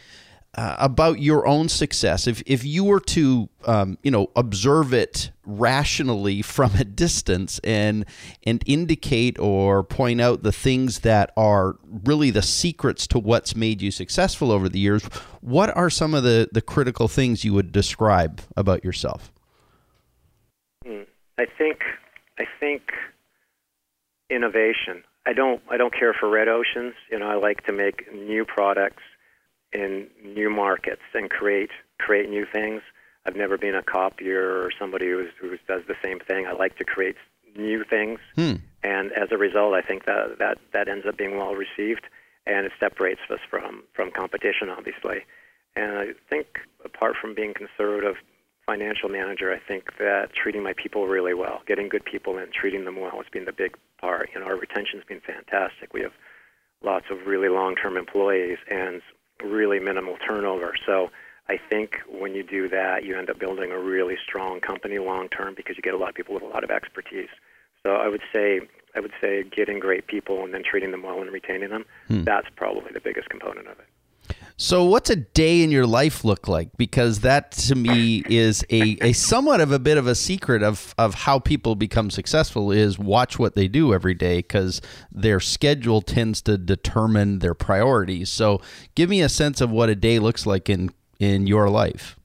uh, 0.56 0.74
about 0.78 1.20
your 1.20 1.46
own 1.46 1.68
success. 1.68 2.26
If 2.26 2.42
if 2.46 2.64
you 2.64 2.82
were 2.82 3.00
to 3.00 3.48
um, 3.66 3.98
you 4.02 4.10
know 4.10 4.30
observe 4.34 4.94
it 4.94 5.30
rationally 5.44 6.42
from 6.56 6.74
a 6.76 6.84
distance 6.84 7.60
and 7.62 8.06
and 8.44 8.62
indicate 8.66 9.38
or 9.38 9.84
point 9.84 10.20
out 10.20 10.42
the 10.42 10.52
things 10.52 11.00
that 11.00 11.30
are 11.36 11.76
really 12.04 12.30
the 12.30 12.42
secrets 12.42 13.06
to 13.08 13.18
what's 13.18 13.54
made 13.54 13.82
you 13.82 13.90
successful 13.90 14.50
over 14.50 14.68
the 14.68 14.78
years, 14.78 15.04
what 15.40 15.74
are 15.76 15.90
some 15.90 16.14
of 16.14 16.22
the 16.22 16.48
the 16.52 16.62
critical 16.62 17.06
things 17.06 17.44
you 17.44 17.52
would 17.52 17.70
describe 17.70 18.40
about 18.56 18.82
yourself? 18.82 19.30
I 21.38 21.44
think 21.58 21.80
I 22.38 22.44
think 22.58 22.92
innovation. 24.30 25.02
I 25.26 25.32
don't 25.34 25.60
I 25.70 25.76
don't 25.76 25.92
care 25.92 26.14
for 26.18 26.30
red 26.30 26.48
oceans. 26.48 26.94
You 27.10 27.18
know, 27.18 27.28
I 27.28 27.34
like 27.34 27.66
to 27.66 27.72
make 27.72 28.10
new 28.14 28.46
products 28.46 29.02
in 29.72 30.08
new 30.24 30.50
markets 30.50 31.02
and 31.14 31.30
create 31.30 31.70
create 31.98 32.28
new 32.28 32.46
things. 32.52 32.82
I've 33.24 33.36
never 33.36 33.58
been 33.58 33.74
a 33.74 33.82
copier 33.82 34.62
or 34.62 34.70
somebody 34.78 35.06
who's, 35.06 35.30
who 35.40 35.56
does 35.66 35.82
the 35.88 35.96
same 36.02 36.20
thing. 36.20 36.46
I 36.46 36.52
like 36.52 36.76
to 36.78 36.84
create 36.84 37.16
new 37.56 37.84
things, 37.84 38.20
hmm. 38.36 38.54
and 38.82 39.12
as 39.12 39.28
a 39.32 39.36
result, 39.36 39.74
I 39.74 39.82
think 39.82 40.04
that 40.04 40.38
that 40.38 40.58
that 40.72 40.88
ends 40.88 41.06
up 41.06 41.16
being 41.16 41.36
well 41.36 41.54
received, 41.54 42.06
and 42.46 42.66
it 42.66 42.72
separates 42.78 43.20
us 43.30 43.40
from 43.50 43.82
from 43.94 44.10
competition, 44.10 44.68
obviously. 44.68 45.24
And 45.74 45.98
I 45.98 46.06
think 46.30 46.46
apart 46.84 47.16
from 47.20 47.34
being 47.34 47.52
conservative 47.52 48.16
financial 48.66 49.08
manager, 49.08 49.52
I 49.52 49.58
think 49.58 49.96
that 49.98 50.34
treating 50.34 50.62
my 50.62 50.72
people 50.72 51.06
really 51.06 51.34
well, 51.34 51.62
getting 51.66 51.88
good 51.88 52.04
people 52.04 52.38
and 52.38 52.52
treating 52.52 52.84
them 52.84 53.00
well 53.00 53.16
has 53.16 53.26
been 53.30 53.44
the 53.44 53.52
big 53.52 53.76
part. 54.00 54.30
You 54.34 54.40
know, 54.40 54.46
our 54.46 54.56
retention's 54.56 55.04
been 55.04 55.20
fantastic. 55.20 55.94
We 55.94 56.02
have 56.02 56.12
lots 56.82 57.06
of 57.10 57.26
really 57.26 57.48
long-term 57.48 57.96
employees 57.96 58.58
and 58.70 59.00
really 59.42 59.78
minimal 59.78 60.16
turnover. 60.26 60.74
So 60.86 61.10
I 61.48 61.58
think 61.58 62.00
when 62.08 62.34
you 62.34 62.42
do 62.42 62.68
that, 62.68 63.04
you 63.04 63.16
end 63.16 63.30
up 63.30 63.38
building 63.38 63.70
a 63.70 63.78
really 63.78 64.16
strong 64.26 64.60
company 64.60 64.98
long-term 64.98 65.54
because 65.56 65.76
you 65.76 65.82
get 65.82 65.94
a 65.94 65.98
lot 65.98 66.10
of 66.10 66.14
people 66.14 66.34
with 66.34 66.42
a 66.42 66.48
lot 66.48 66.64
of 66.64 66.70
expertise. 66.70 67.28
So 67.82 67.94
I 67.94 68.08
would 68.08 68.22
say 68.34 68.60
I 68.96 69.00
would 69.00 69.12
say 69.20 69.44
getting 69.44 69.78
great 69.78 70.06
people 70.06 70.42
and 70.42 70.54
then 70.54 70.62
treating 70.64 70.90
them 70.90 71.02
well 71.02 71.20
and 71.20 71.30
retaining 71.30 71.68
them. 71.68 71.84
Hmm. 72.08 72.24
That's 72.24 72.48
probably 72.56 72.92
the 72.92 73.00
biggest 73.00 73.28
component 73.28 73.68
of 73.68 73.78
it. 73.78 73.86
So, 74.58 74.84
what's 74.84 75.10
a 75.10 75.16
day 75.16 75.62
in 75.62 75.70
your 75.70 75.86
life 75.86 76.24
look 76.24 76.48
like? 76.48 76.70
Because 76.78 77.20
that 77.20 77.52
to 77.52 77.74
me 77.74 78.22
is 78.26 78.64
a, 78.70 78.96
a 79.02 79.12
somewhat 79.12 79.60
of 79.60 79.70
a 79.70 79.78
bit 79.78 79.98
of 79.98 80.06
a 80.06 80.14
secret 80.14 80.62
of, 80.62 80.94
of 80.96 81.12
how 81.14 81.38
people 81.38 81.74
become 81.74 82.10
successful 82.10 82.72
is 82.72 82.98
watch 82.98 83.38
what 83.38 83.54
they 83.54 83.68
do 83.68 83.92
every 83.92 84.14
day 84.14 84.38
because 84.38 84.80
their 85.12 85.40
schedule 85.40 86.00
tends 86.00 86.40
to 86.42 86.56
determine 86.56 87.40
their 87.40 87.52
priorities. 87.52 88.30
So, 88.30 88.62
give 88.94 89.10
me 89.10 89.20
a 89.20 89.28
sense 89.28 89.60
of 89.60 89.70
what 89.70 89.90
a 89.90 89.94
day 89.94 90.18
looks 90.18 90.46
like 90.46 90.70
in, 90.70 90.88
in 91.18 91.46
your 91.46 91.68
life. 91.68 92.16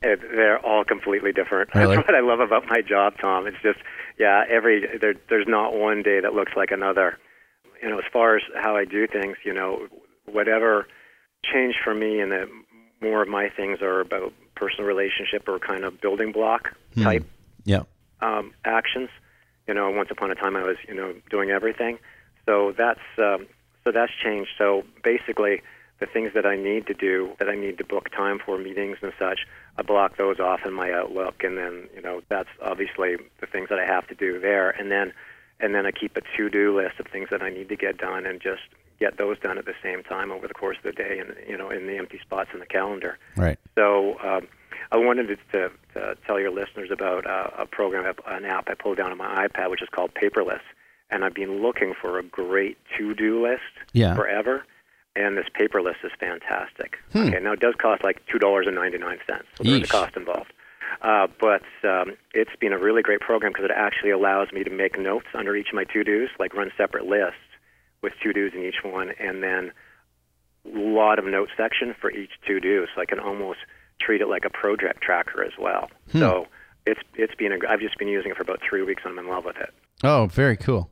It, 0.00 0.22
they're 0.22 0.64
all 0.64 0.84
completely 0.84 1.32
different. 1.32 1.68
Really? 1.74 1.96
That's 1.96 2.08
what 2.08 2.16
I 2.16 2.20
love 2.20 2.40
about 2.40 2.64
my 2.70 2.80
job, 2.80 3.12
Tom. 3.20 3.46
It's 3.46 3.60
just, 3.62 3.80
yeah, 4.18 4.44
every 4.48 4.86
there, 5.02 5.14
there's 5.28 5.46
not 5.46 5.74
one 5.74 6.02
day 6.02 6.18
that 6.18 6.32
looks 6.32 6.52
like 6.56 6.70
another. 6.70 7.18
You 7.82 7.90
know, 7.90 7.98
as 7.98 8.04
far 8.10 8.36
as 8.36 8.42
how 8.54 8.74
I 8.74 8.86
do 8.86 9.06
things, 9.06 9.36
you 9.44 9.52
know, 9.52 9.86
whatever 10.24 10.86
changed 11.52 11.78
for 11.82 11.94
me, 11.94 12.20
and 12.20 12.32
that 12.32 12.48
more 13.00 13.22
of 13.22 13.28
my 13.28 13.48
things 13.48 13.80
are 13.82 14.00
about 14.00 14.32
personal 14.54 14.86
relationship 14.86 15.48
or 15.48 15.58
kind 15.58 15.84
of 15.84 16.00
building 16.00 16.32
block 16.32 16.72
type 17.00 17.24
Yeah. 17.64 17.82
um, 18.20 18.52
actions. 18.64 19.10
You 19.66 19.74
know, 19.74 19.90
once 19.90 20.10
upon 20.10 20.30
a 20.30 20.34
time 20.34 20.56
I 20.56 20.62
was, 20.62 20.76
you 20.88 20.94
know, 20.94 21.14
doing 21.30 21.50
everything. 21.50 21.98
So 22.46 22.72
that's 22.72 23.00
um, 23.18 23.46
so 23.84 23.90
that's 23.92 24.12
changed. 24.22 24.50
So 24.56 24.84
basically, 25.02 25.62
the 25.98 26.06
things 26.06 26.32
that 26.34 26.46
I 26.46 26.56
need 26.56 26.86
to 26.86 26.94
do, 26.94 27.32
that 27.38 27.48
I 27.48 27.54
need 27.56 27.78
to 27.78 27.84
book 27.84 28.10
time 28.10 28.38
for 28.44 28.58
meetings 28.58 28.98
and 29.02 29.12
such, 29.18 29.40
I 29.76 29.82
block 29.82 30.16
those 30.16 30.38
off 30.38 30.60
in 30.64 30.72
my 30.72 30.92
Outlook, 30.92 31.42
and 31.42 31.58
then 31.58 31.88
you 31.94 32.00
know 32.02 32.22
that's 32.28 32.48
obviously 32.62 33.16
the 33.40 33.46
things 33.46 33.68
that 33.70 33.78
I 33.78 33.84
have 33.86 34.06
to 34.08 34.14
do 34.14 34.38
there, 34.40 34.70
and 34.70 34.90
then 34.90 35.12
and 35.58 35.74
then 35.74 35.84
I 35.86 35.90
keep 35.90 36.16
a 36.16 36.20
to-do 36.36 36.76
list 36.76 37.00
of 37.00 37.06
things 37.06 37.28
that 37.30 37.42
I 37.42 37.50
need 37.50 37.68
to 37.70 37.76
get 37.76 37.98
done, 37.98 38.26
and 38.26 38.40
just 38.40 38.62
get 38.98 39.18
those 39.18 39.38
done 39.40 39.58
at 39.58 39.64
the 39.66 39.74
same 39.82 40.02
time 40.02 40.30
over 40.32 40.46
the 40.48 40.54
course 40.54 40.76
of 40.78 40.82
the 40.84 40.92
day, 40.92 41.18
and 41.18 41.34
you 41.48 41.56
know, 41.56 41.70
in 41.70 41.86
the 41.86 41.96
empty 41.96 42.18
spots 42.20 42.50
in 42.54 42.60
the 42.60 42.66
calendar. 42.66 43.18
Right. 43.36 43.58
So, 43.74 44.18
um, 44.22 44.48
I 44.92 44.98
wanted 44.98 45.26
to, 45.28 45.36
to, 45.52 45.70
to 45.94 46.16
tell 46.26 46.38
your 46.38 46.52
listeners 46.52 46.90
about 46.92 47.26
uh, 47.26 47.50
a 47.58 47.66
program, 47.66 48.04
an 48.28 48.44
app 48.44 48.68
I 48.68 48.74
pulled 48.74 48.98
down 48.98 49.10
on 49.10 49.18
my 49.18 49.46
iPad, 49.48 49.70
which 49.70 49.82
is 49.82 49.88
called 49.90 50.12
Paperless. 50.14 50.60
And 51.10 51.24
I've 51.24 51.34
been 51.34 51.60
looking 51.60 51.92
for 52.00 52.18
a 52.18 52.22
great 52.22 52.78
to-do 52.96 53.42
list 53.44 53.62
Yeah. 53.92 54.14
forever. 54.14 54.64
And 55.16 55.36
this 55.36 55.46
Paperless 55.58 55.96
is 56.04 56.12
fantastic. 56.20 56.98
Hmm. 57.12 57.28
Okay, 57.28 57.40
now 57.40 57.52
it 57.52 57.60
does 57.60 57.74
cost 57.78 58.04
like 58.04 58.22
two 58.30 58.38
dollars 58.38 58.66
and 58.66 58.76
ninety-nine 58.76 59.18
cents, 59.26 59.46
so 59.56 59.64
there's 59.64 59.82
a 59.82 59.86
cost 59.86 60.14
involved. 60.16 60.52
Uh, 61.00 61.26
but 61.40 61.62
um, 61.88 62.16
it's 62.34 62.54
been 62.60 62.72
a 62.72 62.78
really 62.78 63.02
great 63.02 63.20
program 63.20 63.52
because 63.52 63.64
it 63.64 63.70
actually 63.74 64.10
allows 64.10 64.52
me 64.52 64.62
to 64.62 64.70
make 64.70 64.98
notes 64.98 65.26
under 65.34 65.56
each 65.56 65.68
of 65.68 65.74
my 65.74 65.84
to-dos, 65.84 66.28
like 66.38 66.54
run 66.54 66.70
separate 66.76 67.06
lists 67.06 67.40
with 68.02 68.12
to-dos 68.22 68.52
in 68.54 68.64
each 68.64 68.82
one, 68.84 69.10
and 69.18 69.42
then 69.42 69.72
a 70.64 70.78
lot 70.78 71.18
of 71.18 71.24
note 71.24 71.48
section 71.56 71.94
for 72.00 72.10
each 72.10 72.30
to-do, 72.46 72.86
so 72.94 73.00
I 73.00 73.06
can 73.06 73.20
almost 73.20 73.58
treat 74.00 74.20
it 74.20 74.28
like 74.28 74.44
a 74.44 74.50
project 74.50 75.02
tracker 75.02 75.42
as 75.42 75.52
well. 75.58 75.88
Hmm. 76.12 76.18
So 76.18 76.46
it's 76.86 77.00
it's 77.14 77.34
been 77.34 77.52
a, 77.52 77.56
I've 77.68 77.80
just 77.80 77.98
been 77.98 78.08
using 78.08 78.30
it 78.30 78.36
for 78.36 78.42
about 78.42 78.60
three 78.68 78.82
weeks, 78.82 79.02
and 79.04 79.12
I'm 79.12 79.24
in 79.24 79.30
love 79.30 79.44
with 79.44 79.56
it. 79.56 79.72
Oh, 80.04 80.26
very 80.26 80.56
cool. 80.56 80.90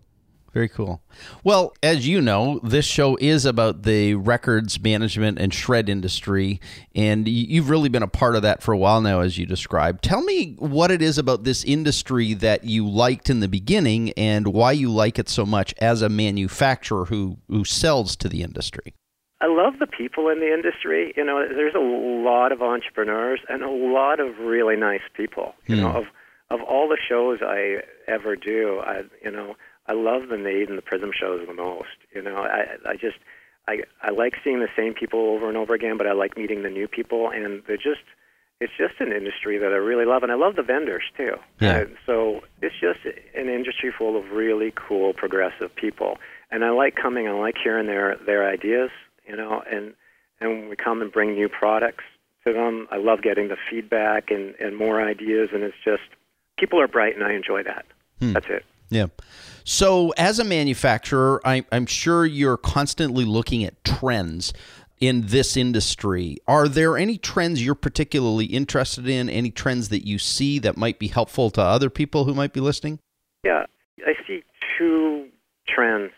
Very 0.55 0.69
cool. 0.69 1.03
Well, 1.43 1.75
as 1.83 2.07
you 2.07 2.21
know, 2.21 2.61
this 2.63 2.85
show 2.85 3.19
is 3.21 3.45
about 3.45 3.83
the 3.83 4.15
records 4.15 4.81
management 4.81 5.41
and 5.41 5.53
shred 5.53 5.89
industry, 5.89 6.61
and 6.95 7.27
you've 7.27 7.69
really 7.69 7.89
been 7.89 8.05
a 8.05 8.09
part 8.09 8.37
of 8.37 8.43
that 8.43 8.63
for 8.63 8.73
a 8.73 8.79
while 8.79 9.01
now, 9.01 9.19
as 9.19 9.37
you 9.37 9.47
described. 9.47 10.05
Tell 10.05 10.23
me 10.23 10.55
what 10.61 10.93
it 10.93 11.03
is 11.03 11.19
about 11.19 11.43
this 11.43 11.65
industry 11.65 12.35
that 12.35 12.63
you 12.63 12.89
liked 12.89 13.29
in 13.29 13.41
the 13.41 13.49
beginning 13.49 14.13
and 14.13 14.47
why 14.47 14.71
you 14.71 14.93
like 14.93 15.19
it 15.19 15.29
so 15.29 15.45
much 15.45 15.75
as 15.79 16.03
a 16.03 16.09
manufacturer 16.09 17.07
who, 17.07 17.39
who 17.49 17.65
sells 17.65 18.15
to 18.15 18.29
the 18.29 18.45
industry. 18.45 18.95
I 19.41 19.47
love 19.49 19.81
the 19.81 19.89
people 19.89 20.29
in 20.29 20.39
the 20.39 20.55
industry. 20.55 21.13
You 21.17 21.25
know, 21.25 21.45
there's 21.49 21.75
a 21.75 21.81
lot 21.81 22.53
of 22.53 22.63
entrepreneurs 22.63 23.41
and 23.49 23.65
a 23.65 23.71
lot 23.71 24.21
of 24.21 24.39
really 24.39 24.77
nice 24.77 25.03
people. 25.15 25.57
You 25.67 25.75
hmm. 25.75 25.83
know, 25.83 25.91
of 25.91 26.05
of 26.51 26.61
all 26.61 26.89
the 26.89 26.99
shows 27.09 27.39
I 27.43 27.79
ever 28.07 28.37
do, 28.37 28.81
I 28.85 29.03
you 29.25 29.31
know, 29.33 29.57
I 29.87 29.93
love 29.93 30.29
the 30.29 30.37
NAID 30.37 30.69
and 30.69 30.79
the 30.79 30.83
Prism 30.83 31.11
shows 31.19 31.47
the 31.47 31.55
most. 31.55 31.97
You 32.15 32.23
know, 32.23 32.37
I 32.37 32.77
I 32.89 32.95
just 32.95 33.19
I 33.69 33.83
I 34.03 34.11
like 34.11 34.35
seeing 34.43 34.61
the 34.61 34.69
same 34.77 34.95
people 34.95 35.21
over 35.21 35.49
and 35.49 35.57
over 35.57 35.75
again, 35.75 35.97
but 35.97 36.07
I 36.07 36.13
like 36.13 36.37
meeting 36.37 36.63
the 36.63 36.71
new 36.71 36.89
people, 36.89 37.31
and 37.31 37.63
they're 37.67 37.77
just 37.77 38.05
it's 38.61 38.73
just 38.79 39.01
an 39.01 39.13
industry 39.13 39.59
that 39.59 39.73
I 39.73 39.77
really 39.77 40.05
love, 40.05 40.23
and 40.23 40.33
I 40.33 40.37
love 40.37 40.57
the 40.57 40.63
vendors 40.63 41.03
too. 41.17 41.35
Yeah. 41.61 41.81
Uh, 41.81 41.85
so 42.07 42.41
it's 42.63 42.75
just 42.81 43.01
an 43.35 43.49
industry 43.49 43.93
full 43.97 44.17
of 44.17 44.31
really 44.31 44.73
cool, 44.75 45.13
progressive 45.13 45.75
people, 45.75 46.19
and 46.51 46.65
I 46.65 46.71
like 46.71 46.97
coming. 46.97 47.29
I 47.29 47.33
like 47.33 47.57
hearing 47.63 47.87
their 47.87 48.17
their 48.25 48.49
ideas, 48.49 48.91
you 49.27 49.37
know, 49.37 49.63
and 49.71 49.95
and 50.41 50.51
when 50.51 50.69
we 50.69 50.77
come 50.77 51.03
and 51.03 51.13
bring 51.13 51.35
new 51.35 51.49
products 51.49 52.05
to 52.47 52.53
them, 52.53 52.87
I 52.91 52.97
love 52.97 53.23
getting 53.23 53.49
the 53.49 53.57
feedback 53.71 54.31
and 54.31 54.55
and 54.61 54.77
more 54.77 55.03
ideas, 55.03 55.51
and 55.53 55.63
it's 55.63 55.77
just 55.85 56.03
people 56.59 56.81
are 56.81 56.89
bright, 56.89 57.15
and 57.15 57.25
I 57.25 57.33
enjoy 57.33 57.63
that. 57.65 57.85
That's 58.33 58.47
it. 58.49 58.65
Yeah. 58.91 59.07
So, 59.65 60.11
as 60.19 60.39
a 60.39 60.45
manufacturer, 60.45 61.41
I, 61.43 61.65
I'm 61.73 61.87
sure 61.87 62.27
you're 62.27 62.59
constantly 62.59 63.25
looking 63.25 63.65
at 63.65 63.83
trends 63.83 64.53
in 65.01 65.23
this 65.27 65.57
industry. 65.57 66.37
Are 66.47 66.69
there 66.69 66.99
any 66.99 67.17
trends 67.17 67.65
you're 67.65 67.75
particularly 67.75 68.45
interested 68.45 69.09
in? 69.09 69.31
Any 69.31 69.51
trends 69.51 69.89
that 69.89 70.07
you 70.07 70.19
see 70.19 70.59
that 70.61 70.77
might 70.77 70.99
be 70.99 71.09
helpful 71.09 71.51
to 71.53 71.63
other 71.63 71.89
people 71.89 72.25
who 72.25 72.35
might 72.35 72.53
be 72.53 72.61
listening? 72.61 72.99
Yeah, 73.43 73.65
I 74.07 74.15
see 74.27 74.43
two 74.77 75.29
trends. 75.67 76.13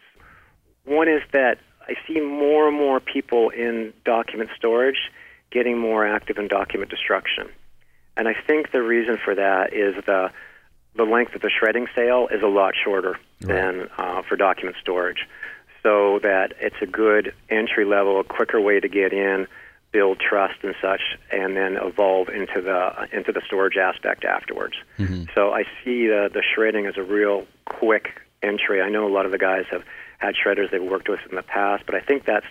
One 0.84 1.08
is 1.08 1.22
that 1.32 1.58
I 1.88 1.94
see 2.06 2.20
more 2.20 2.66
and 2.66 2.76
more 2.76 2.98
people 2.98 3.50
in 3.50 3.92
document 4.04 4.50
storage 4.56 5.10
getting 5.52 5.78
more 5.78 6.04
active 6.04 6.36
in 6.36 6.48
document 6.48 6.90
destruction. 6.90 7.48
And 8.16 8.26
I 8.26 8.34
think 8.34 8.72
the 8.72 8.82
reason 8.82 9.18
for 9.24 9.36
that 9.36 9.72
is 9.72 9.94
the 10.04 10.30
the 10.96 11.04
length 11.04 11.34
of 11.34 11.42
the 11.42 11.50
shredding 11.50 11.86
sale 11.94 12.28
is 12.30 12.42
a 12.42 12.48
lot 12.48 12.74
shorter 12.82 13.18
than 13.40 13.88
uh, 13.98 14.22
for 14.22 14.36
document 14.36 14.76
storage, 14.80 15.26
so 15.82 16.18
that 16.22 16.54
it's 16.60 16.76
a 16.80 16.86
good 16.86 17.32
entry 17.50 17.84
level, 17.84 18.18
a 18.20 18.24
quicker 18.24 18.60
way 18.60 18.80
to 18.80 18.88
get 18.88 19.12
in, 19.12 19.46
build 19.92 20.18
trust 20.18 20.54
and 20.62 20.74
such, 20.80 21.02
and 21.30 21.56
then 21.56 21.76
evolve 21.76 22.28
into 22.28 22.60
the 22.60 23.08
into 23.16 23.32
the 23.32 23.42
storage 23.46 23.76
aspect 23.76 24.24
afterwards. 24.24 24.74
So 25.34 25.52
I 25.52 25.64
see 25.84 26.06
the 26.08 26.30
the 26.32 26.42
shredding 26.42 26.86
as 26.86 26.96
a 26.96 27.02
real 27.02 27.46
quick 27.66 28.20
entry. 28.42 28.80
I 28.82 28.88
know 28.88 29.06
a 29.06 29.12
lot 29.12 29.26
of 29.26 29.32
the 29.32 29.38
guys 29.38 29.64
have 29.70 29.84
had 30.18 30.34
shredders 30.34 30.70
they've 30.70 30.82
worked 30.82 31.08
with 31.08 31.20
in 31.28 31.36
the 31.36 31.42
past, 31.42 31.84
but 31.86 31.94
I 31.94 32.00
think 32.00 32.24
that's 32.24 32.46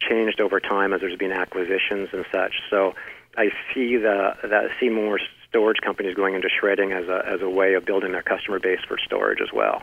changed 0.00 0.40
over 0.40 0.60
time 0.60 0.92
as 0.92 1.00
there's 1.00 1.18
been 1.18 1.32
acquisitions 1.32 2.08
and 2.12 2.24
such. 2.32 2.54
So 2.70 2.94
I 3.36 3.50
see 3.74 3.96
the 3.96 4.34
that 4.42 4.52
I 4.70 4.80
see 4.80 4.88
more 4.88 5.18
storage 5.50 5.78
companies 5.84 6.14
going 6.14 6.34
into 6.34 6.48
shredding 6.48 6.92
as 6.92 7.08
a 7.08 7.22
as 7.26 7.40
a 7.40 7.48
way 7.48 7.74
of 7.74 7.84
building 7.84 8.12
their 8.12 8.22
customer 8.22 8.58
base 8.58 8.80
for 8.86 8.98
storage 8.98 9.40
as 9.40 9.52
well. 9.52 9.82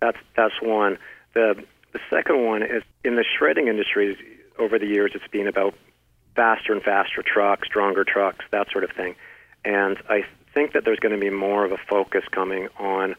That's 0.00 0.18
that's 0.36 0.54
one. 0.60 0.98
The 1.34 1.62
the 1.92 2.00
second 2.10 2.44
one 2.44 2.62
is 2.62 2.82
in 3.04 3.16
the 3.16 3.24
shredding 3.38 3.68
industry. 3.68 4.16
Over 4.58 4.78
the 4.78 4.86
years, 4.86 5.12
it's 5.14 5.28
been 5.28 5.48
about 5.48 5.74
faster 6.34 6.72
and 6.72 6.82
faster 6.82 7.22
trucks, 7.22 7.68
stronger 7.68 8.04
trucks, 8.04 8.44
that 8.52 8.70
sort 8.72 8.84
of 8.84 8.90
thing. 8.92 9.14
And 9.66 9.98
I 10.08 10.24
think 10.54 10.72
that 10.72 10.84
there's 10.84 10.98
going 10.98 11.14
to 11.14 11.20
be 11.20 11.28
more 11.28 11.64
of 11.64 11.72
a 11.72 11.76
focus 11.76 12.24
coming 12.30 12.68
on 12.78 13.16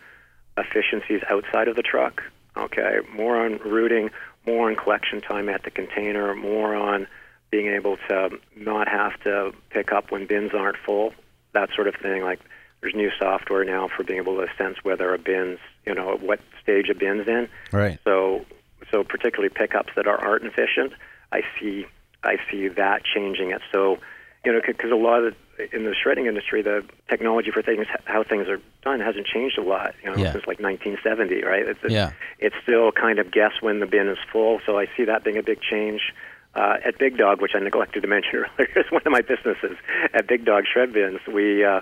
efficiencies 0.58 1.21
outside 1.30 1.67
of 1.67 1.76
the 1.76 1.84
truck. 1.84 2.23
Okay, 2.56 3.00
more 3.13 3.38
on 3.38 3.60
routing, 3.60 4.10
more 4.47 4.69
on 4.69 4.76
collection 4.76 5.21
time 5.21 5.47
at 5.47 5.62
the 5.63 5.69
container, 5.69 6.34
more 6.34 6.76
on 6.76 7.08
being 7.52 7.67
able 7.67 7.97
to 8.10 8.30
not 8.56 8.88
have 8.88 9.19
to 9.21 9.54
pick 9.69 9.91
up 9.91 10.12
when 10.12 10.26
bins 10.26 10.52
aren't 10.56 10.78
full, 10.78 11.13
that 11.58 11.74
sort 11.76 11.88
of 11.88 11.96
thing. 11.96 12.24
Like 12.24 12.39
there's 12.82 12.93
new 12.96 13.10
software 13.20 13.63
now 13.63 13.88
for 13.96 14.04
being 14.04 14.20
able 14.20 14.36
to 14.38 14.48
sense 14.58 14.78
whether 14.84 15.13
a 15.13 15.17
bin's, 15.17 15.60
you 15.86 15.96
know, 15.96 16.17
what 16.22 16.39
stage 16.62 16.89
a 16.89 16.96
bin's 16.96 17.28
in. 17.28 17.50
Right. 17.72 18.00
So, 18.04 18.46
so 18.91 19.04
particularly 19.04 19.50
pickups 19.50 19.93
that 19.96 20.08
are 20.08 20.17
art 20.17 20.43
efficient, 20.43 20.93
I 21.32 21.41
see, 21.60 21.86
I 22.24 22.38
see 22.52 22.67
that 22.67 23.02
changing 23.04 23.52
it. 23.52 23.62
So, 23.72 23.98
you 24.46 24.54
know, 24.54 24.62
because 24.65 24.91
a 24.91 24.96
lot 24.96 25.24
of 25.24 25.36
in 25.74 25.86
the 25.86 25.96
shredding 25.96 26.28
industry, 26.28 26.62
the 26.62 26.86
technology 27.10 27.50
for 27.50 27.63
things, 27.63 27.88
how 28.06 28.24
things 28.24 28.48
are 28.48 28.60
done, 28.84 29.00
hasn't 29.00 29.26
changed 29.26 29.58
a 29.58 29.63
lot. 29.63 29.96
You 30.04 30.12
know, 30.12 30.17
Yeah. 30.17 30.32
since 30.34 30.46
like 30.46 30.60
1970, 30.60 31.43
right? 31.43 31.67
It's, 31.67 31.80
it's, 31.84 31.91
Yeah. 31.91 32.12
it's 32.38 32.56
still 32.62 32.91
kind 32.91 33.17
of 33.17 33.32
guess 33.32 33.54
when 33.60 33.80
the 33.80 33.88
bin 33.88 34.08
is 34.08 34.20
full. 34.32 34.62
So 34.67 34.78
I 34.78 34.86
see 34.96 35.06
that 35.06 35.24
being 35.24 35.38
a 35.38 35.43
big 35.43 35.60
change. 35.62 36.13
Uh, 36.56 36.78
at 36.84 36.98
Big 36.98 37.18
Dog, 37.18 37.42
which 37.42 37.52
I 37.54 37.60
neglected 37.60 38.02
to 38.02 38.08
mention 38.08 38.36
earlier, 38.60 38.72
is 38.76 38.92
one 38.92 39.04
of 39.06 39.12
my 39.12 39.22
businesses. 39.22 39.78
At 40.14 40.28
Big 40.28 40.46
Dog 40.46 40.64
Shred 40.72 40.92
Bins, 40.94 41.20
we 41.32 41.64
uh, 41.64 41.82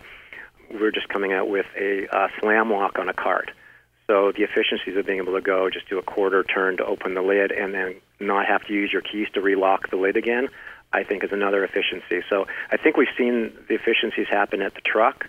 we're 0.71 0.91
just 0.91 1.07
coming 1.09 1.31
out 1.31 1.49
with 1.49 1.65
a 1.79 2.07
uh, 2.15 2.27
slam 2.39 2.71
lock 2.71 2.99
on 2.99 3.09
a 3.09 3.13
cart. 3.13 3.51
So 4.07 4.31
the 4.31 4.43
efficiencies 4.43 4.97
of 4.97 5.05
being 5.05 5.17
able 5.17 5.33
to 5.33 5.41
go 5.41 5.69
just 5.69 5.89
do 5.89 5.97
a 5.97 6.03
quarter 6.03 6.43
turn 6.43 6.77
to 6.77 6.85
open 6.85 7.15
the 7.15 7.21
lid 7.21 7.51
and 7.51 7.73
then 7.73 7.95
not 8.19 8.45
have 8.45 8.63
to 8.67 8.73
use 8.73 8.91
your 8.93 9.01
keys 9.01 9.27
to 9.33 9.41
relock 9.41 9.89
the 9.89 9.95
lid 9.95 10.15
again, 10.15 10.49
I 10.93 11.03
think 11.03 11.23
is 11.23 11.31
another 11.31 11.63
efficiency. 11.63 12.21
So 12.29 12.45
I 12.71 12.77
think 12.77 12.97
we've 12.97 13.07
seen 13.17 13.51
the 13.67 13.75
efficiencies 13.75 14.27
happen 14.29 14.61
at 14.61 14.75
the 14.75 14.81
truck, 14.81 15.27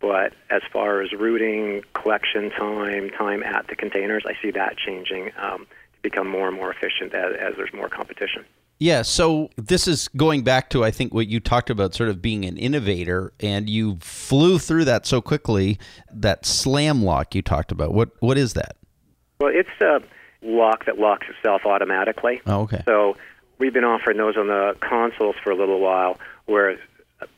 but 0.00 0.34
as 0.50 0.62
far 0.72 1.02
as 1.02 1.12
routing, 1.12 1.82
collection 1.94 2.50
time, 2.50 3.10
time 3.10 3.42
at 3.42 3.66
the 3.66 3.74
containers, 3.74 4.24
I 4.26 4.34
see 4.40 4.52
that 4.52 4.76
changing 4.76 5.32
um, 5.36 5.66
to 5.94 6.02
become 6.02 6.28
more 6.28 6.46
and 6.46 6.56
more 6.56 6.70
efficient 6.72 7.14
as, 7.14 7.34
as 7.40 7.54
there's 7.56 7.72
more 7.72 7.88
competition. 7.88 8.44
Yeah, 8.82 9.02
so 9.02 9.48
this 9.54 9.86
is 9.86 10.08
going 10.08 10.42
back 10.42 10.68
to 10.70 10.82
I 10.82 10.90
think 10.90 11.14
what 11.14 11.28
you 11.28 11.38
talked 11.38 11.70
about 11.70 11.94
sort 11.94 12.08
of 12.08 12.20
being 12.20 12.44
an 12.44 12.56
innovator 12.56 13.32
and 13.38 13.70
you 13.70 13.98
flew 14.00 14.58
through 14.58 14.86
that 14.86 15.06
so 15.06 15.20
quickly 15.20 15.78
that 16.12 16.44
slam 16.44 17.04
lock 17.04 17.32
you 17.36 17.42
talked 17.42 17.70
about. 17.70 17.94
What 17.94 18.10
what 18.18 18.36
is 18.36 18.54
that? 18.54 18.76
Well, 19.40 19.52
it's 19.54 19.68
a 19.80 20.00
lock 20.44 20.86
that 20.86 20.98
locks 20.98 21.28
itself 21.28 21.62
automatically. 21.64 22.40
Oh, 22.44 22.62
okay. 22.62 22.82
So 22.84 23.16
we've 23.58 23.72
been 23.72 23.84
offering 23.84 24.16
those 24.16 24.36
on 24.36 24.48
the 24.48 24.74
consoles 24.80 25.36
for 25.44 25.52
a 25.52 25.56
little 25.56 25.78
while, 25.78 26.18
where 26.46 26.72
you 26.72 26.78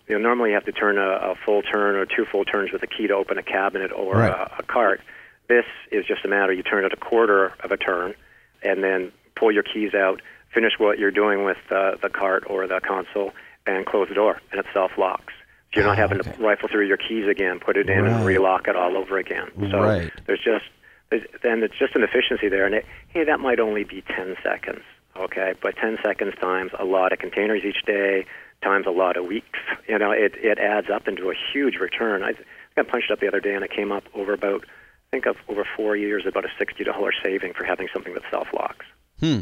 know 0.08 0.18
normally 0.18 0.48
you 0.50 0.54
have 0.54 0.64
to 0.64 0.72
turn 0.72 0.96
a, 0.96 1.10
a 1.32 1.34
full 1.44 1.60
turn 1.60 1.96
or 1.96 2.06
two 2.06 2.24
full 2.24 2.46
turns 2.46 2.72
with 2.72 2.82
a 2.82 2.86
key 2.86 3.06
to 3.06 3.12
open 3.14 3.36
a 3.36 3.42
cabinet 3.42 3.92
or 3.92 4.14
Right. 4.16 4.30
a, 4.32 4.60
a 4.60 4.62
cart. 4.62 5.02
This 5.48 5.66
is 5.92 6.06
just 6.06 6.24
a 6.24 6.28
matter 6.28 6.54
you 6.54 6.62
turn 6.62 6.86
it 6.86 6.92
a 6.94 6.96
quarter 6.96 7.52
of 7.62 7.70
a 7.70 7.76
turn, 7.76 8.14
and 8.62 8.82
then 8.82 9.12
pull 9.36 9.52
your 9.52 9.62
keys 9.62 9.92
out, 9.92 10.22
finish 10.54 10.72
what 10.78 10.98
you're 10.98 11.10
doing 11.10 11.44
with 11.44 11.58
uh, 11.70 11.96
the 12.02 12.08
cart 12.08 12.44
or 12.48 12.66
the 12.66 12.80
console, 12.80 13.32
and 13.66 13.84
close 13.86 14.08
the 14.08 14.14
door, 14.14 14.40
and 14.50 14.60
it 14.60 14.66
self 14.72 14.92
locks. 14.96 15.32
So 15.72 15.80
you're 15.80 15.84
not 15.88 15.98
Ah, 15.98 16.02
having 16.02 16.20
okay. 16.20 16.32
to 16.32 16.42
rifle 16.42 16.68
through 16.68 16.86
your 16.86 16.96
keys 16.96 17.26
again, 17.28 17.58
put 17.60 17.76
it 17.76 17.88
in, 17.88 17.98
and 18.06 18.16
Right. 18.24 18.36
relock 18.36 18.68
it 18.68 18.76
all 18.76 18.96
over 18.96 19.18
again. 19.18 19.50
So 19.70 19.82
Right. 19.82 20.12
there's 20.26 20.40
just 20.40 20.64
there's, 21.10 21.22
then 21.42 21.62
it's 21.62 21.76
just 21.78 21.94
an 21.96 22.02
efficiency 22.02 22.48
there, 22.48 22.64
and 22.64 22.74
it, 22.76 22.86
hey, 23.08 23.24
that 23.24 23.40
might 23.40 23.60
only 23.60 23.84
be 23.84 24.02
10 24.02 24.36
seconds, 24.42 24.82
okay? 25.16 25.52
But 25.60 25.76
10 25.76 25.98
seconds 26.02 26.34
times 26.40 26.72
a 26.78 26.84
lot 26.84 27.12
of 27.12 27.18
containers 27.18 27.62
each 27.64 27.82
day, 27.84 28.24
times 28.62 28.86
a 28.86 28.90
lot 28.90 29.16
of 29.16 29.26
weeks, 29.26 29.58
you 29.88 29.98
know, 29.98 30.12
it 30.12 30.34
it 30.36 30.58
adds 30.58 30.88
up 30.90 31.08
into 31.08 31.30
a 31.30 31.34
huge 31.52 31.76
return. 31.76 32.22
I 32.22 32.32
got 32.76 32.88
punched 32.88 33.10
up 33.10 33.20
the 33.20 33.28
other 33.28 33.40
day, 33.40 33.54
and 33.54 33.64
it 33.64 33.70
came 33.70 33.92
up 33.92 34.04
over 34.14 34.32
about, 34.32 34.64
I 34.64 35.10
think 35.10 35.26
of 35.26 35.36
over 35.48 35.64
four 35.76 35.94
years, 35.96 36.24
about 36.26 36.44
a 36.44 36.48
$60 36.64 37.10
saving 37.22 37.52
for 37.54 37.64
having 37.64 37.88
something 37.92 38.14
that 38.14 38.22
self 38.30 38.48
locks. 38.54 38.86
Hmm. 39.20 39.40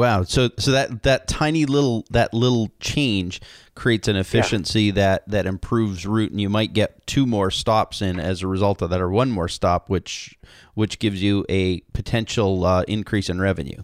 Wow. 0.00 0.22
So 0.22 0.48
so 0.58 0.70
that 0.70 1.02
that 1.02 1.28
tiny 1.28 1.66
little 1.66 2.06
that 2.08 2.32
little 2.32 2.70
change 2.80 3.38
creates 3.74 4.08
an 4.08 4.16
efficiency 4.16 4.90
that 4.92 5.28
that 5.28 5.44
improves 5.44 6.06
route, 6.06 6.30
and 6.30 6.40
you 6.40 6.48
might 6.48 6.72
get 6.72 7.06
two 7.06 7.26
more 7.26 7.50
stops 7.50 8.00
in 8.00 8.18
as 8.18 8.40
a 8.40 8.46
result 8.46 8.80
of 8.80 8.88
that, 8.88 9.00
or 9.02 9.10
one 9.10 9.30
more 9.30 9.46
stop, 9.46 9.90
which 9.90 10.38
which 10.72 11.00
gives 11.00 11.22
you 11.22 11.44
a 11.50 11.80
potential 11.92 12.64
uh, 12.64 12.82
increase 12.88 13.28
in 13.28 13.42
revenue. 13.42 13.82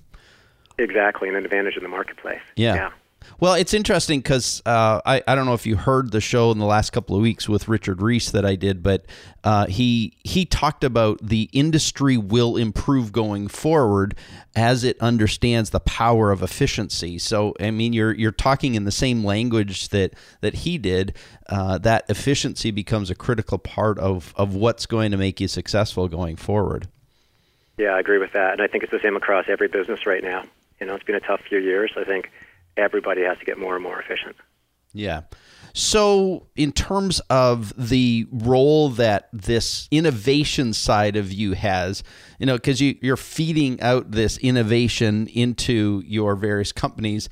Exactly, 0.78 1.28
an 1.28 1.36
advantage 1.36 1.76
in 1.76 1.82
the 1.82 1.88
marketplace. 1.90 2.40
Yeah. 2.56 2.74
yeah. 2.76 2.90
Well, 3.38 3.54
it's 3.54 3.74
interesting 3.74 4.20
because 4.20 4.62
uh, 4.64 5.00
I, 5.04 5.22
I 5.28 5.34
don't 5.34 5.44
know 5.44 5.54
if 5.54 5.66
you 5.66 5.76
heard 5.76 6.10
the 6.10 6.20
show 6.20 6.50
in 6.50 6.58
the 6.58 6.64
last 6.64 6.90
couple 6.90 7.16
of 7.16 7.22
weeks 7.22 7.48
with 7.48 7.68
Richard 7.68 8.00
Reese 8.00 8.30
that 8.30 8.46
I 8.46 8.56
did, 8.56 8.82
but 8.82 9.04
uh, 9.44 9.66
he 9.66 10.16
he 10.24 10.44
talked 10.44 10.82
about 10.82 11.18
the 11.20 11.50
industry 11.52 12.16
will 12.16 12.56
improve 12.56 13.12
going 13.12 13.48
forward 13.48 14.16
as 14.54 14.84
it 14.84 14.96
understands 15.00 15.70
the 15.70 15.80
power 15.80 16.32
of 16.32 16.42
efficiency. 16.42 17.18
So, 17.18 17.54
I 17.60 17.70
mean, 17.70 17.92
you're 17.92 18.14
you're 18.14 18.32
talking 18.32 18.74
in 18.74 18.84
the 18.84 18.92
same 18.92 19.22
language 19.22 19.90
that 19.90 20.14
that 20.40 20.54
he 20.54 20.78
did. 20.78 21.14
Uh, 21.48 21.78
that 21.78 22.04
efficiency 22.08 22.70
becomes 22.70 23.10
a 23.10 23.14
critical 23.14 23.58
part 23.58 23.98
of 23.98 24.32
of 24.36 24.54
what's 24.54 24.86
going 24.86 25.10
to 25.10 25.16
make 25.18 25.40
you 25.40 25.48
successful 25.48 26.08
going 26.08 26.36
forward. 26.36 26.88
Yeah, 27.76 27.90
I 27.90 28.00
agree 28.00 28.18
with 28.18 28.32
that, 28.32 28.52
and 28.52 28.62
I 28.62 28.66
think 28.66 28.82
it's 28.82 28.92
the 28.92 29.00
same 29.00 29.16
across 29.16 29.44
every 29.48 29.68
business 29.68 30.06
right 30.06 30.22
now. 30.22 30.44
You 30.80 30.86
know, 30.86 30.94
it's 30.94 31.04
been 31.04 31.14
a 31.14 31.20
tough 31.20 31.42
few 31.42 31.58
years. 31.58 31.92
I 31.96 32.04
think 32.04 32.30
everybody 32.76 33.22
has 33.22 33.38
to 33.38 33.44
get 33.44 33.58
more 33.58 33.74
and 33.74 33.82
more 33.82 34.00
efficient. 34.00 34.36
Yeah. 34.92 35.22
So, 35.78 36.46
in 36.56 36.72
terms 36.72 37.20
of 37.28 37.74
the 37.76 38.26
role 38.32 38.88
that 38.90 39.28
this 39.30 39.88
innovation 39.90 40.72
side 40.72 41.16
of 41.16 41.30
you 41.30 41.52
has, 41.52 42.02
you 42.38 42.46
know, 42.46 42.54
because 42.54 42.80
you, 42.80 42.96
you're 43.02 43.18
feeding 43.18 43.78
out 43.82 44.10
this 44.10 44.38
innovation 44.38 45.26
into 45.26 46.02
your 46.06 46.34
various 46.34 46.72
companies 46.72 47.28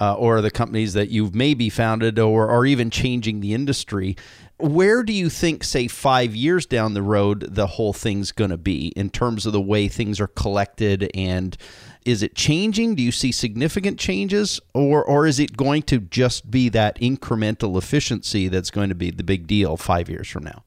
uh, 0.00 0.14
or 0.14 0.40
the 0.40 0.52
companies 0.52 0.92
that 0.92 1.08
you've 1.08 1.34
maybe 1.34 1.68
founded 1.68 2.20
or, 2.20 2.48
or 2.48 2.64
even 2.64 2.88
changing 2.88 3.40
the 3.40 3.52
industry, 3.52 4.14
where 4.58 5.02
do 5.02 5.12
you 5.12 5.28
think, 5.28 5.64
say, 5.64 5.88
five 5.88 6.36
years 6.36 6.66
down 6.66 6.94
the 6.94 7.02
road, 7.02 7.46
the 7.48 7.66
whole 7.66 7.92
thing's 7.92 8.30
going 8.30 8.50
to 8.50 8.56
be 8.56 8.88
in 8.88 9.10
terms 9.10 9.44
of 9.44 9.52
the 9.52 9.60
way 9.60 9.88
things 9.88 10.20
are 10.20 10.28
collected 10.28 11.10
and 11.14 11.56
is 12.04 12.22
it 12.22 12.34
changing? 12.34 12.94
Do 12.94 13.02
you 13.02 13.12
see 13.12 13.32
significant 13.32 13.98
changes, 13.98 14.60
or 14.74 15.04
or 15.04 15.26
is 15.26 15.38
it 15.38 15.56
going 15.56 15.82
to 15.82 15.98
just 15.98 16.50
be 16.50 16.68
that 16.70 16.98
incremental 17.00 17.76
efficiency 17.76 18.48
that's 18.48 18.70
going 18.70 18.88
to 18.88 18.94
be 18.94 19.10
the 19.10 19.24
big 19.24 19.46
deal 19.46 19.76
five 19.76 20.08
years 20.08 20.28
from 20.28 20.44
now? 20.44 20.64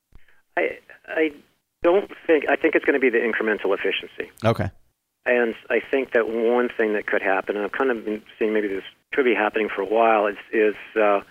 I 0.57 0.77
I 1.07 1.31
don't 1.83 2.11
think 2.27 2.45
I 2.49 2.55
think 2.55 2.75
it's 2.75 2.85
going 2.85 2.99
to 2.99 2.99
be 2.99 3.09
the 3.09 3.19
incremental 3.19 3.77
efficiency. 3.77 4.31
Okay. 4.43 4.71
And 5.25 5.53
I 5.69 5.79
think 5.91 6.13
that 6.13 6.27
one 6.27 6.69
thing 6.75 6.93
that 6.93 7.05
could 7.05 7.21
happen, 7.21 7.55
and 7.55 7.63
I've 7.63 7.71
kind 7.71 7.91
of 7.91 8.03
been 8.03 8.23
seeing 8.39 8.53
maybe 8.53 8.67
this 8.67 8.83
could 9.13 9.25
be 9.25 9.35
happening 9.35 9.69
for 9.73 9.81
a 9.81 9.85
while, 9.85 10.25
is 10.25 10.37
is 10.51 10.75
uh, 10.95 11.21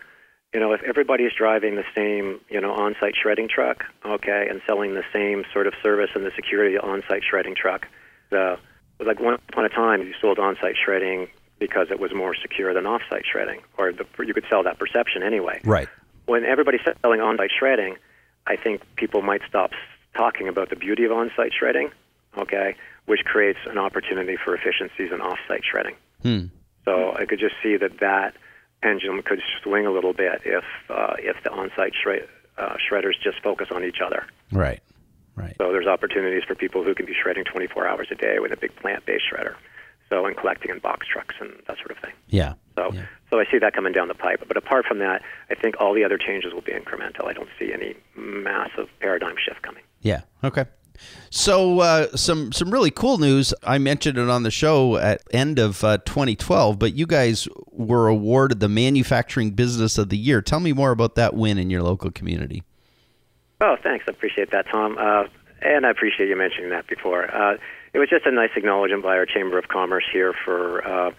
you 0.54 0.60
know 0.60 0.72
if 0.72 0.82
everybody's 0.82 1.32
driving 1.36 1.74
the 1.74 1.84
same 1.96 2.40
you 2.48 2.60
know 2.60 2.72
on-site 2.72 3.14
shredding 3.20 3.48
truck, 3.48 3.84
okay, 4.06 4.46
and 4.48 4.60
selling 4.66 4.94
the 4.94 5.02
same 5.12 5.44
sort 5.52 5.66
of 5.66 5.74
service 5.82 6.10
and 6.14 6.24
the 6.24 6.30
security 6.36 6.78
on-site 6.78 7.22
shredding 7.28 7.56
truck, 7.56 7.86
the 8.30 8.58
like 9.04 9.20
once 9.20 9.40
upon 9.48 9.64
a 9.64 9.68
time 9.68 10.02
you 10.02 10.14
sold 10.20 10.38
on-site 10.38 10.76
shredding 10.82 11.28
because 11.58 11.90
it 11.90 12.00
was 12.00 12.12
more 12.14 12.34
secure 12.34 12.72
than 12.72 12.86
off-site 12.86 13.24
shredding, 13.30 13.60
or 13.76 13.92
the, 13.92 14.06
you 14.24 14.34
could 14.34 14.46
sell 14.48 14.62
that 14.62 14.78
perception 14.78 15.22
anyway. 15.22 15.60
Right. 15.64 15.88
When 16.26 16.44
everybody's 16.44 16.80
selling 17.02 17.20
on-site 17.20 17.50
shredding, 17.56 17.96
I 18.46 18.56
think 18.56 18.82
people 18.96 19.22
might 19.22 19.42
stop 19.48 19.72
talking 20.16 20.48
about 20.48 20.70
the 20.70 20.76
beauty 20.76 21.04
of 21.04 21.12
on-site 21.12 21.52
shredding, 21.56 21.90
okay, 22.38 22.76
which 23.06 23.24
creates 23.24 23.58
an 23.66 23.78
opportunity 23.78 24.36
for 24.42 24.54
efficiencies 24.54 25.12
in 25.12 25.20
off-site 25.20 25.62
shredding. 25.70 25.96
Hmm. 26.22 26.46
So 26.84 27.14
I 27.14 27.26
could 27.26 27.38
just 27.38 27.54
see 27.62 27.76
that 27.76 28.00
that 28.00 28.34
pendulum 28.82 29.22
could 29.22 29.40
swing 29.62 29.86
a 29.86 29.90
little 29.90 30.14
bit 30.14 30.40
if 30.44 30.64
uh, 30.88 31.14
if 31.18 31.36
the 31.44 31.50
on-site 31.50 31.92
shred, 32.02 32.26
uh, 32.56 32.76
shredders 32.76 33.20
just 33.22 33.40
focus 33.42 33.68
on 33.70 33.84
each 33.84 34.00
other. 34.04 34.26
Right. 34.50 34.80
Right. 35.36 35.54
So 35.58 35.72
there's 35.72 35.86
opportunities 35.86 36.42
for 36.44 36.54
people 36.54 36.84
who 36.84 36.94
can 36.94 37.06
be 37.06 37.14
shredding 37.14 37.44
24 37.44 37.86
hours 37.86 38.08
a 38.10 38.14
day 38.14 38.38
with 38.38 38.52
a 38.52 38.56
big 38.56 38.74
plant-based 38.76 39.24
shredder. 39.32 39.54
So 40.08 40.26
and 40.26 40.36
collecting 40.36 40.70
in 40.70 40.80
box 40.80 41.06
trucks 41.06 41.36
and 41.40 41.52
that 41.68 41.78
sort 41.78 41.92
of 41.92 41.98
thing. 41.98 42.12
Yeah. 42.28 42.54
So 42.76 42.90
yeah. 42.92 43.02
so 43.30 43.38
I 43.38 43.44
see 43.50 43.58
that 43.58 43.74
coming 43.74 43.92
down 43.92 44.08
the 44.08 44.14
pipe. 44.14 44.42
But 44.46 44.56
apart 44.56 44.84
from 44.86 44.98
that, 44.98 45.22
I 45.50 45.54
think 45.54 45.76
all 45.80 45.94
the 45.94 46.04
other 46.04 46.18
changes 46.18 46.52
will 46.52 46.62
be 46.62 46.72
incremental. 46.72 47.26
I 47.26 47.32
don't 47.32 47.48
see 47.58 47.72
any 47.72 47.94
massive 48.16 48.88
paradigm 48.98 49.36
shift 49.38 49.62
coming. 49.62 49.84
Yeah. 50.00 50.22
Okay. 50.42 50.64
So 51.30 51.80
uh, 51.80 52.14
some 52.16 52.52
some 52.52 52.70
really 52.70 52.90
cool 52.90 53.18
news. 53.18 53.54
I 53.62 53.78
mentioned 53.78 54.18
it 54.18 54.28
on 54.28 54.42
the 54.42 54.50
show 54.50 54.96
at 54.96 55.22
end 55.30 55.58
of 55.58 55.82
uh, 55.84 55.98
2012, 55.98 56.78
but 56.78 56.94
you 56.94 57.06
guys 57.06 57.48
were 57.70 58.08
awarded 58.08 58.60
the 58.60 58.68
Manufacturing 58.68 59.52
Business 59.52 59.96
of 59.96 60.08
the 60.08 60.18
Year. 60.18 60.42
Tell 60.42 60.60
me 60.60 60.72
more 60.72 60.90
about 60.90 61.14
that 61.14 61.34
win 61.34 61.56
in 61.56 61.70
your 61.70 61.82
local 61.82 62.10
community. 62.10 62.62
Oh, 63.60 63.76
thanks. 63.82 64.06
I 64.08 64.12
appreciate 64.12 64.50
that, 64.52 64.66
Tom. 64.68 64.96
Uh, 64.98 65.24
and 65.62 65.84
I 65.84 65.90
appreciate 65.90 66.28
you 66.28 66.36
mentioning 66.36 66.70
that 66.70 66.86
before. 66.86 67.32
Uh, 67.34 67.58
it 67.92 67.98
was 67.98 68.08
just 68.08 68.24
a 68.26 68.30
nice 68.30 68.50
acknowledgement 68.56 69.02
by 69.02 69.16
our 69.16 69.26
Chamber 69.26 69.58
of 69.58 69.68
Commerce 69.68 70.04
here 70.10 70.32
for. 70.32 70.86
Uh, 70.86 71.10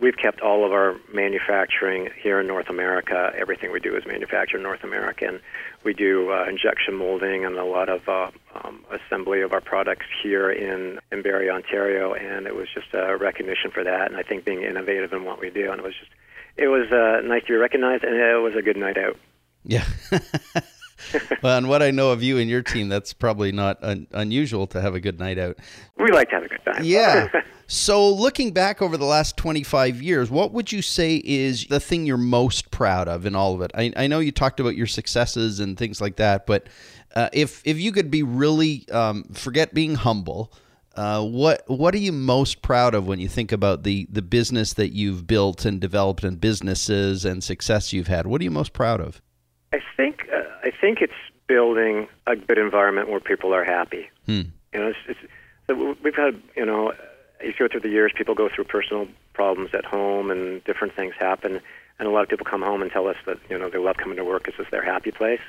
we've 0.00 0.16
kept 0.16 0.40
all 0.40 0.64
of 0.64 0.72
our 0.72 0.96
manufacturing 1.12 2.08
here 2.16 2.40
in 2.40 2.46
North 2.46 2.70
America. 2.70 3.32
Everything 3.36 3.72
we 3.72 3.80
do 3.80 3.96
is 3.96 4.06
manufactured 4.06 4.58
in 4.58 4.62
North 4.62 4.84
America, 4.84 5.26
and 5.26 5.40
we 5.84 5.92
do 5.92 6.30
uh, 6.32 6.46
injection 6.48 6.94
molding 6.94 7.44
and 7.44 7.56
a 7.56 7.64
lot 7.64 7.88
of 7.88 8.08
uh, 8.08 8.30
um, 8.62 8.84
assembly 8.90 9.42
of 9.42 9.52
our 9.52 9.60
products 9.60 10.06
here 10.22 10.50
in 10.50 11.00
in 11.12 11.22
Barrie, 11.22 11.50
Ontario. 11.50 12.14
And 12.14 12.46
it 12.46 12.54
was 12.54 12.68
just 12.72 12.94
a 12.94 13.16
recognition 13.16 13.70
for 13.70 13.84
that, 13.84 14.10
and 14.10 14.16
I 14.16 14.22
think 14.22 14.44
being 14.44 14.62
innovative 14.62 15.12
in 15.12 15.24
what 15.24 15.40
we 15.40 15.50
do, 15.50 15.70
and 15.70 15.80
it 15.80 15.84
was 15.84 15.94
just 15.98 16.12
it 16.56 16.68
was 16.68 16.90
uh, 16.92 17.20
nice 17.26 17.42
to 17.42 17.48
be 17.48 17.56
recognized, 17.56 18.04
and 18.04 18.14
it 18.14 18.40
was 18.40 18.54
a 18.56 18.62
good 18.62 18.76
night 18.76 18.96
out. 18.96 19.18
Yeah. 19.64 19.84
well, 21.42 21.58
and 21.58 21.68
what 21.68 21.82
I 21.82 21.90
know 21.90 22.10
of 22.10 22.22
you 22.22 22.38
and 22.38 22.48
your 22.48 22.62
team, 22.62 22.88
that's 22.88 23.12
probably 23.12 23.52
not 23.52 23.78
un- 23.82 24.06
unusual 24.12 24.66
to 24.68 24.80
have 24.80 24.94
a 24.94 25.00
good 25.00 25.18
night 25.18 25.38
out. 25.38 25.58
We 25.96 26.10
like 26.10 26.28
to 26.30 26.36
have 26.36 26.44
a 26.44 26.48
good 26.48 26.64
time. 26.64 26.84
Yeah. 26.84 27.28
so, 27.66 28.10
looking 28.10 28.52
back 28.52 28.82
over 28.82 28.96
the 28.96 29.04
last 29.04 29.36
25 29.36 30.02
years, 30.02 30.30
what 30.30 30.52
would 30.52 30.72
you 30.72 30.82
say 30.82 31.22
is 31.24 31.66
the 31.66 31.80
thing 31.80 32.06
you're 32.06 32.16
most 32.16 32.70
proud 32.70 33.08
of 33.08 33.26
in 33.26 33.34
all 33.34 33.54
of 33.54 33.62
it? 33.62 33.70
I, 33.74 33.92
I 33.96 34.06
know 34.06 34.18
you 34.18 34.32
talked 34.32 34.60
about 34.60 34.76
your 34.76 34.86
successes 34.86 35.60
and 35.60 35.76
things 35.76 36.00
like 36.00 36.16
that, 36.16 36.46
but 36.46 36.68
uh, 37.14 37.28
if 37.32 37.62
if 37.64 37.78
you 37.78 37.92
could 37.92 38.10
be 38.10 38.22
really 38.22 38.88
um, 38.90 39.24
forget 39.32 39.74
being 39.74 39.96
humble, 39.96 40.52
uh, 40.96 41.24
what 41.24 41.62
what 41.66 41.94
are 41.94 41.98
you 41.98 42.12
most 42.12 42.62
proud 42.62 42.94
of 42.94 43.06
when 43.06 43.18
you 43.18 43.28
think 43.28 43.52
about 43.52 43.82
the 43.82 44.06
the 44.10 44.22
business 44.22 44.74
that 44.74 44.92
you've 44.92 45.26
built 45.26 45.64
and 45.64 45.80
developed 45.80 46.24
and 46.24 46.40
businesses 46.40 47.24
and 47.24 47.42
success 47.42 47.92
you've 47.92 48.08
had? 48.08 48.26
What 48.26 48.40
are 48.40 48.44
you 48.44 48.50
most 48.50 48.72
proud 48.72 49.00
of? 49.00 49.20
I 49.72 49.80
think 49.96 50.28
uh, 50.32 50.42
I 50.64 50.72
think 50.72 51.00
it's 51.00 51.12
building 51.46 52.08
a 52.26 52.34
good 52.34 52.58
environment 52.58 53.08
where 53.08 53.20
people 53.20 53.54
are 53.54 53.64
happy. 53.64 54.10
Hmm. 54.26 54.42
You 54.72 54.80
know, 54.80 54.88
it's, 54.88 54.98
it's, 55.08 55.20
so 55.66 55.96
we've 56.02 56.14
had 56.14 56.42
you 56.56 56.66
know, 56.66 56.92
you 57.40 57.52
go 57.56 57.68
through 57.68 57.80
the 57.80 57.88
years, 57.88 58.12
people 58.14 58.34
go 58.34 58.48
through 58.52 58.64
personal 58.64 59.06
problems 59.32 59.70
at 59.72 59.84
home, 59.84 60.30
and 60.30 60.62
different 60.64 60.94
things 60.94 61.14
happen. 61.18 61.60
And 61.98 62.08
a 62.08 62.10
lot 62.10 62.22
of 62.22 62.28
people 62.28 62.46
come 62.46 62.62
home 62.62 62.82
and 62.82 62.90
tell 62.90 63.06
us 63.06 63.16
that 63.26 63.38
you 63.48 63.58
know 63.58 63.70
they 63.70 63.78
love 63.78 63.96
coming 63.96 64.16
to 64.16 64.24
work. 64.24 64.48
It's 64.48 64.56
just 64.56 64.72
their 64.72 64.84
happy 64.84 65.12
place. 65.12 65.40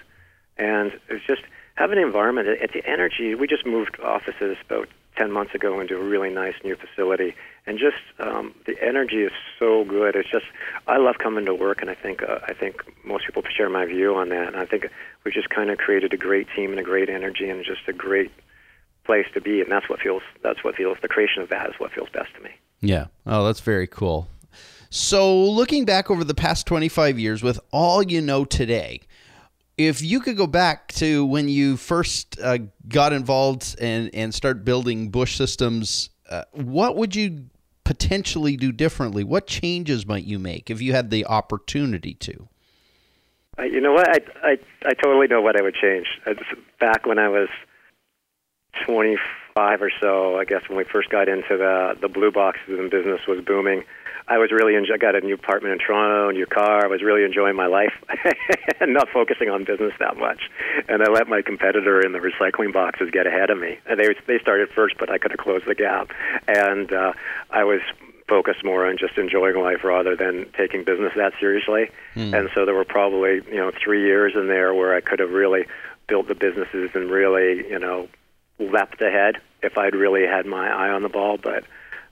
And 0.57 0.91
it's 1.09 1.25
just 1.25 1.41
having 1.75 1.97
an 1.97 2.03
environment. 2.03 2.47
It's 2.47 2.73
the 2.73 2.85
energy. 2.87 3.33
We 3.33 3.47
just 3.47 3.65
moved 3.65 3.99
offices 4.03 4.57
about 4.63 4.87
10 5.17 5.31
months 5.31 5.53
ago 5.53 5.79
into 5.79 5.97
a 5.97 6.03
really 6.03 6.29
nice 6.29 6.55
new 6.63 6.75
facility. 6.75 7.35
And 7.65 7.77
just 7.77 7.97
um, 8.19 8.55
the 8.65 8.75
energy 8.81 9.23
is 9.23 9.31
so 9.59 9.83
good. 9.83 10.15
It's 10.15 10.29
just, 10.29 10.45
I 10.87 10.97
love 10.97 11.17
coming 11.19 11.45
to 11.45 11.53
work, 11.53 11.81
and 11.81 11.89
I 11.89 11.95
think, 11.95 12.23
uh, 12.23 12.39
I 12.47 12.53
think 12.53 12.81
most 13.03 13.25
people 13.25 13.43
share 13.55 13.69
my 13.69 13.85
view 13.85 14.15
on 14.15 14.29
that. 14.29 14.47
And 14.47 14.55
I 14.55 14.65
think 14.65 14.89
we've 15.23 15.33
just 15.33 15.49
kind 15.49 15.69
of 15.69 15.77
created 15.77 16.13
a 16.13 16.17
great 16.17 16.47
team 16.55 16.71
and 16.71 16.79
a 16.79 16.83
great 16.83 17.09
energy 17.09 17.49
and 17.49 17.63
just 17.63 17.87
a 17.87 17.93
great 17.93 18.31
place 19.03 19.27
to 19.33 19.41
be. 19.41 19.61
And 19.61 19.71
that's 19.71 19.89
what 19.89 19.99
feels, 19.99 20.23
that's 20.41 20.63
what 20.63 20.75
feels, 20.75 20.97
the 21.01 21.07
creation 21.07 21.43
of 21.43 21.49
that 21.49 21.69
is 21.69 21.75
what 21.77 21.91
feels 21.91 22.09
best 22.09 22.33
to 22.35 22.41
me. 22.41 22.51
Yeah. 22.79 23.07
Oh, 23.25 23.45
that's 23.45 23.59
very 23.59 23.87
cool. 23.87 24.27
So, 24.93 25.33
looking 25.33 25.85
back 25.85 26.11
over 26.11 26.25
the 26.25 26.33
past 26.33 26.67
25 26.67 27.17
years 27.17 27.41
with 27.41 27.61
all 27.71 28.03
you 28.03 28.19
know 28.19 28.43
today, 28.43 28.99
if 29.87 30.01
you 30.01 30.19
could 30.19 30.37
go 30.37 30.47
back 30.47 30.91
to 30.93 31.25
when 31.25 31.49
you 31.49 31.77
first 31.77 32.39
uh, 32.41 32.59
got 32.87 33.13
involved 33.13 33.75
and, 33.79 34.09
and 34.13 34.33
start 34.33 34.63
building 34.65 35.09
Bush 35.09 35.35
systems, 35.35 36.09
uh, 36.29 36.43
what 36.53 36.95
would 36.95 37.15
you 37.15 37.45
potentially 37.83 38.55
do 38.55 38.71
differently? 38.71 39.23
What 39.23 39.47
changes 39.47 40.05
might 40.05 40.23
you 40.23 40.39
make 40.39 40.69
if 40.69 40.81
you 40.81 40.93
had 40.93 41.09
the 41.09 41.25
opportunity 41.25 42.13
to? 42.15 42.47
Uh, 43.59 43.63
you 43.63 43.81
know 43.81 43.93
what? 43.93 44.09
I, 44.09 44.19
I, 44.43 44.57
I 44.85 44.93
totally 44.93 45.27
know 45.27 45.41
what 45.41 45.59
I 45.59 45.61
would 45.61 45.75
change. 45.75 46.07
Back 46.79 47.05
when 47.05 47.19
I 47.19 47.27
was 47.27 47.49
25 48.85 49.81
or 49.81 49.91
so, 49.99 50.37
I 50.37 50.45
guess 50.45 50.61
when 50.69 50.77
we 50.77 50.85
first 50.85 51.09
got 51.09 51.27
into 51.27 51.57
the, 51.57 51.97
the 51.99 52.07
blue 52.07 52.31
boxes 52.31 52.79
and 52.79 52.89
business 52.89 53.21
was 53.27 53.43
booming, 53.45 53.83
I 54.27 54.37
was 54.37 54.51
really 54.51 54.75
enjoy- 54.75 54.93
I 54.93 54.97
got 54.97 55.15
a 55.15 55.21
new 55.21 55.33
apartment 55.35 55.73
in 55.73 55.79
Toronto, 55.79 56.29
a 56.29 56.33
new 56.33 56.45
car. 56.45 56.83
I 56.83 56.87
was 56.87 57.01
really 57.01 57.23
enjoying 57.23 57.55
my 57.55 57.67
life 57.67 57.93
and 58.79 58.93
not 58.93 59.09
focusing 59.09 59.49
on 59.49 59.63
business 59.63 59.93
that 59.99 60.17
much. 60.17 60.49
And 60.87 61.01
I 61.03 61.07
let 61.11 61.27
my 61.27 61.41
competitor 61.41 62.01
in 62.01 62.11
the 62.11 62.19
recycling 62.19 62.73
boxes 62.73 63.09
get 63.11 63.27
ahead 63.27 63.49
of 63.49 63.57
me. 63.57 63.77
And 63.87 63.99
they 63.99 64.13
they 64.27 64.39
started 64.39 64.69
first, 64.69 64.95
but 64.97 65.09
I 65.09 65.17
could 65.17 65.31
have 65.31 65.39
closed 65.39 65.65
the 65.65 65.75
gap. 65.75 66.11
And 66.47 66.91
uh, 66.93 67.13
I 67.49 67.63
was 67.63 67.81
focused 68.27 68.63
more 68.63 68.85
on 68.87 68.97
just 68.97 69.17
enjoying 69.17 69.57
life 69.61 69.83
rather 69.83 70.15
than 70.15 70.45
taking 70.57 70.83
business 70.85 71.11
that 71.17 71.33
seriously. 71.39 71.89
And 72.33 72.49
so 72.55 72.65
there 72.65 72.75
were 72.75 72.85
probably 72.85 73.41
you 73.47 73.57
know 73.57 73.71
three 73.83 74.03
years 74.05 74.33
in 74.35 74.47
there 74.47 74.73
where 74.73 74.95
I 74.95 75.01
could 75.01 75.19
have 75.19 75.31
really 75.31 75.65
built 76.07 76.27
the 76.27 76.35
businesses 76.35 76.91
and 76.93 77.09
really 77.11 77.67
you 77.69 77.79
know 77.79 78.07
leapt 78.59 79.01
ahead 79.01 79.37
if 79.63 79.77
I'd 79.77 79.95
really 79.95 80.25
had 80.25 80.45
my 80.45 80.69
eye 80.69 80.89
on 80.89 81.01
the 81.03 81.09
ball. 81.09 81.37
But 81.37 81.65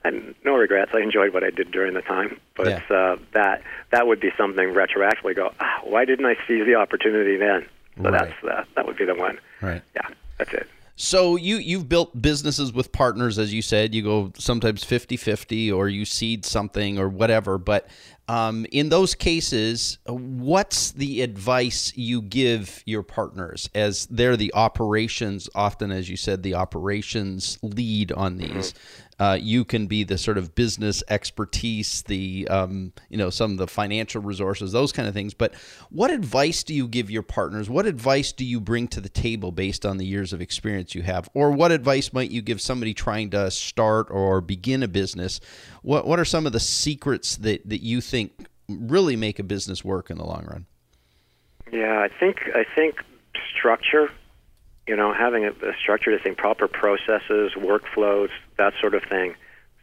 and 0.04 0.34
no 0.46 0.56
regrets. 0.56 0.92
I 0.94 1.00
enjoyed 1.00 1.34
what 1.34 1.44
I 1.44 1.50
did 1.50 1.72
during 1.72 1.94
the 1.94 2.02
time. 2.02 2.40
But 2.56 2.68
Yeah. 2.90 2.96
uh, 2.96 3.18
that 3.34 3.62
that 3.92 4.08
would 4.08 4.20
be 4.20 4.32
something 4.38 4.74
retroactively 4.74 5.36
go. 5.36 5.52
Ah, 5.60 5.80
why 5.84 6.06
didn't 6.06 6.26
I 6.26 6.36
seize 6.48 6.66
the 6.66 6.76
opportunity 6.76 7.38
then? 7.38 7.66
So 7.98 8.04
Right. 8.10 8.14
that's 8.14 8.44
uh, 8.44 8.64
that 8.76 8.86
would 8.86 8.98
be 8.98 9.06
the 9.06 9.16
one. 9.16 9.40
Right. 9.62 9.82
Yeah, 9.96 10.08
that's 10.38 10.54
it. 10.54 10.68
So 10.96 11.38
you 11.38 11.58
you've 11.58 11.88
built 11.88 12.22
businesses 12.22 12.74
with 12.74 12.92
partners 12.92 13.40
as 13.40 13.54
you 13.54 13.62
said 13.62 13.96
you 13.96 14.02
go 14.04 14.34
sometimes 14.38 14.84
50-50 14.84 15.74
or 15.74 15.88
you 15.88 16.04
seed 16.04 16.44
something 16.46 17.00
or 17.00 17.08
whatever 17.08 17.58
but 17.58 17.88
um, 18.28 18.66
in 18.74 18.90
those 18.90 19.16
cases 19.16 19.98
what's 20.08 20.92
the 20.92 21.22
advice 21.22 21.94
you 21.96 22.22
give 22.22 22.84
your 22.86 23.02
partners 23.02 23.70
as 23.74 24.08
they're 24.08 24.36
the 24.36 24.54
operations 24.54 25.50
often 25.56 25.90
as 25.90 26.10
you 26.10 26.18
said 26.18 26.44
the 26.44 26.54
operations 26.56 27.58
lead 27.62 28.12
on 28.12 28.36
these 28.36 28.74
uh, 29.20 29.38
you 29.40 29.66
can 29.66 29.88
be 29.88 30.04
the 30.04 30.18
sort 30.18 30.38
of 30.38 30.56
business 30.56 31.04
expertise, 31.10 32.04
the 32.04 32.48
um, 32.50 32.94
you 33.10 33.18
know 33.18 33.30
some 33.30 33.52
of 33.52 33.58
the 33.58 33.68
financial 33.68 34.22
resources, 34.22 34.72
those 34.72 34.92
kind 34.92 35.08
of 35.08 35.14
things. 35.14 35.34
But 35.34 35.54
what 35.90 36.10
advice 36.10 36.64
do 36.64 36.74
you 36.74 36.88
give 36.88 37.12
your 37.12 37.24
partners? 37.24 37.70
What 37.70 37.86
advice 37.86 38.32
do 38.32 38.46
you 38.46 38.60
bring 38.60 38.88
to 38.90 39.02
the 39.02 39.10
table 39.10 39.52
based 39.52 39.86
on 39.86 39.98
the 39.98 40.06
years 40.06 40.32
of 40.32 40.42
experience 40.42 40.96
you 40.96 41.02
have, 41.04 41.30
or 41.34 41.52
what 41.52 41.72
advice 41.72 42.14
might 42.14 42.32
you 42.32 42.42
give 42.42 42.62
somebody 42.62 42.94
trying 42.94 43.30
to 43.32 43.52
start 43.52 44.08
or 44.10 44.40
begin 44.40 44.84
a 44.84 44.88
business? 44.88 45.40
What 45.82 46.08
what 46.08 46.20
are 46.20 46.26
some 46.26 46.46
of 46.46 46.54
the 46.54 46.60
secrets 46.60 47.36
that 47.38 47.68
that 47.68 47.84
you 47.84 48.02
think 48.02 48.48
really 48.70 49.16
make 49.16 49.40
a 49.40 49.44
business 49.44 49.84
work 49.84 50.10
in 50.10 50.18
the 50.18 50.26
long 50.26 50.46
run? 50.50 50.66
Yeah, 51.72 52.00
I 52.00 52.08
think 52.20 52.50
I 52.56 52.64
think 52.76 53.04
structure. 53.56 54.10
You 54.90 54.96
know, 54.96 55.14
having 55.14 55.46
a, 55.46 55.52
a 55.52 55.74
structure 55.80 56.18
to 56.18 56.24
think 56.24 56.40
proper 56.40 56.68
processes, 56.68 57.52
workflows, 57.56 58.30
that 58.58 58.74
sort 58.82 58.96
of 58.96 59.04
thing, 59.04 59.36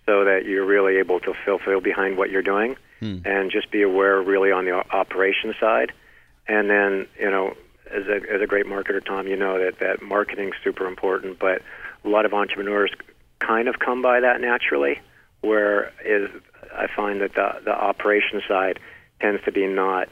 so 0.05 0.25
that 0.25 0.47
you're 0.47 0.67
really 0.67 0.97
able 0.97 1.21
to 1.21 1.33
fulfill 1.45 1.81
behind 1.81 2.17
what 2.19 2.29
you're 2.29 2.43
doing, 2.43 2.75
hmm. 2.99 3.19
and 3.25 3.53
just 3.53 3.71
be 3.71 3.83
aware 3.83 4.21
really 4.21 4.51
on 4.51 4.65
the 4.65 4.73
operation 4.73 5.55
side. 5.61 5.93
And 6.49 6.69
then, 6.69 7.07
you 7.21 7.31
know, 7.31 7.55
as 7.89 8.03
a 8.09 8.17
as 8.35 8.43
a 8.43 8.49
great 8.49 8.67
marketer, 8.67 9.05
Tom, 9.05 9.29
you 9.29 9.37
know 9.37 9.59
that 9.65 9.79
that 9.79 10.03
marketing's 10.03 10.57
super 10.65 10.89
important, 10.89 11.39
but 11.39 11.63
a 12.05 12.09
lot 12.09 12.27
of 12.27 12.35
entrepreneurs 12.35 12.91
kind 13.39 13.69
of 13.69 13.79
come 13.79 14.03
by 14.03 14.19
that 14.19 14.41
naturally. 14.41 15.01
Where 15.41 15.93
is 16.05 16.31
I 16.75 16.89
find 16.97 17.21
that 17.21 17.35
the 17.35 17.61
the 17.65 17.71
operation 17.71 18.43
side 18.49 18.81
tends 19.21 19.45
to 19.45 19.53
be 19.53 19.69
not 19.69 20.09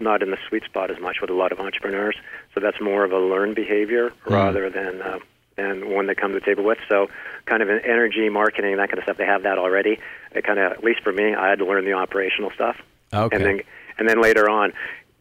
not 0.00 0.22
in 0.22 0.30
the 0.30 0.38
sweet 0.48 0.64
spot 0.64 0.90
as 0.90 0.98
much 1.00 1.20
with 1.20 1.30
a 1.30 1.34
lot 1.34 1.52
of 1.52 1.60
entrepreneurs. 1.60 2.16
So 2.54 2.60
that's 2.60 2.80
more 2.80 3.04
of 3.04 3.12
a 3.12 3.18
learned 3.18 3.54
behavior 3.54 4.12
rather 4.26 4.70
than 4.70 5.02
uh, 5.02 5.18
than 5.56 5.90
one 5.90 6.06
they 6.06 6.14
come 6.14 6.32
to 6.32 6.38
the 6.38 6.44
table 6.44 6.64
with. 6.64 6.78
So 6.88 7.08
kind 7.46 7.62
of 7.62 7.68
in 7.68 7.80
energy, 7.80 8.28
marketing, 8.28 8.76
that 8.76 8.88
kind 8.88 8.98
of 8.98 9.04
stuff, 9.04 9.16
they 9.16 9.26
have 9.26 9.42
that 9.42 9.58
already. 9.58 9.98
It 10.32 10.44
kind 10.44 10.58
of, 10.58 10.72
at 10.72 10.84
least 10.84 11.02
for 11.02 11.12
me, 11.12 11.34
I 11.34 11.48
had 11.48 11.58
to 11.58 11.66
learn 11.66 11.84
the 11.84 11.94
operational 11.94 12.50
stuff. 12.50 12.76
Okay. 13.12 13.36
And 13.36 13.44
then 13.44 13.60
and 13.98 14.08
then 14.08 14.22
later 14.22 14.48
on, 14.48 14.72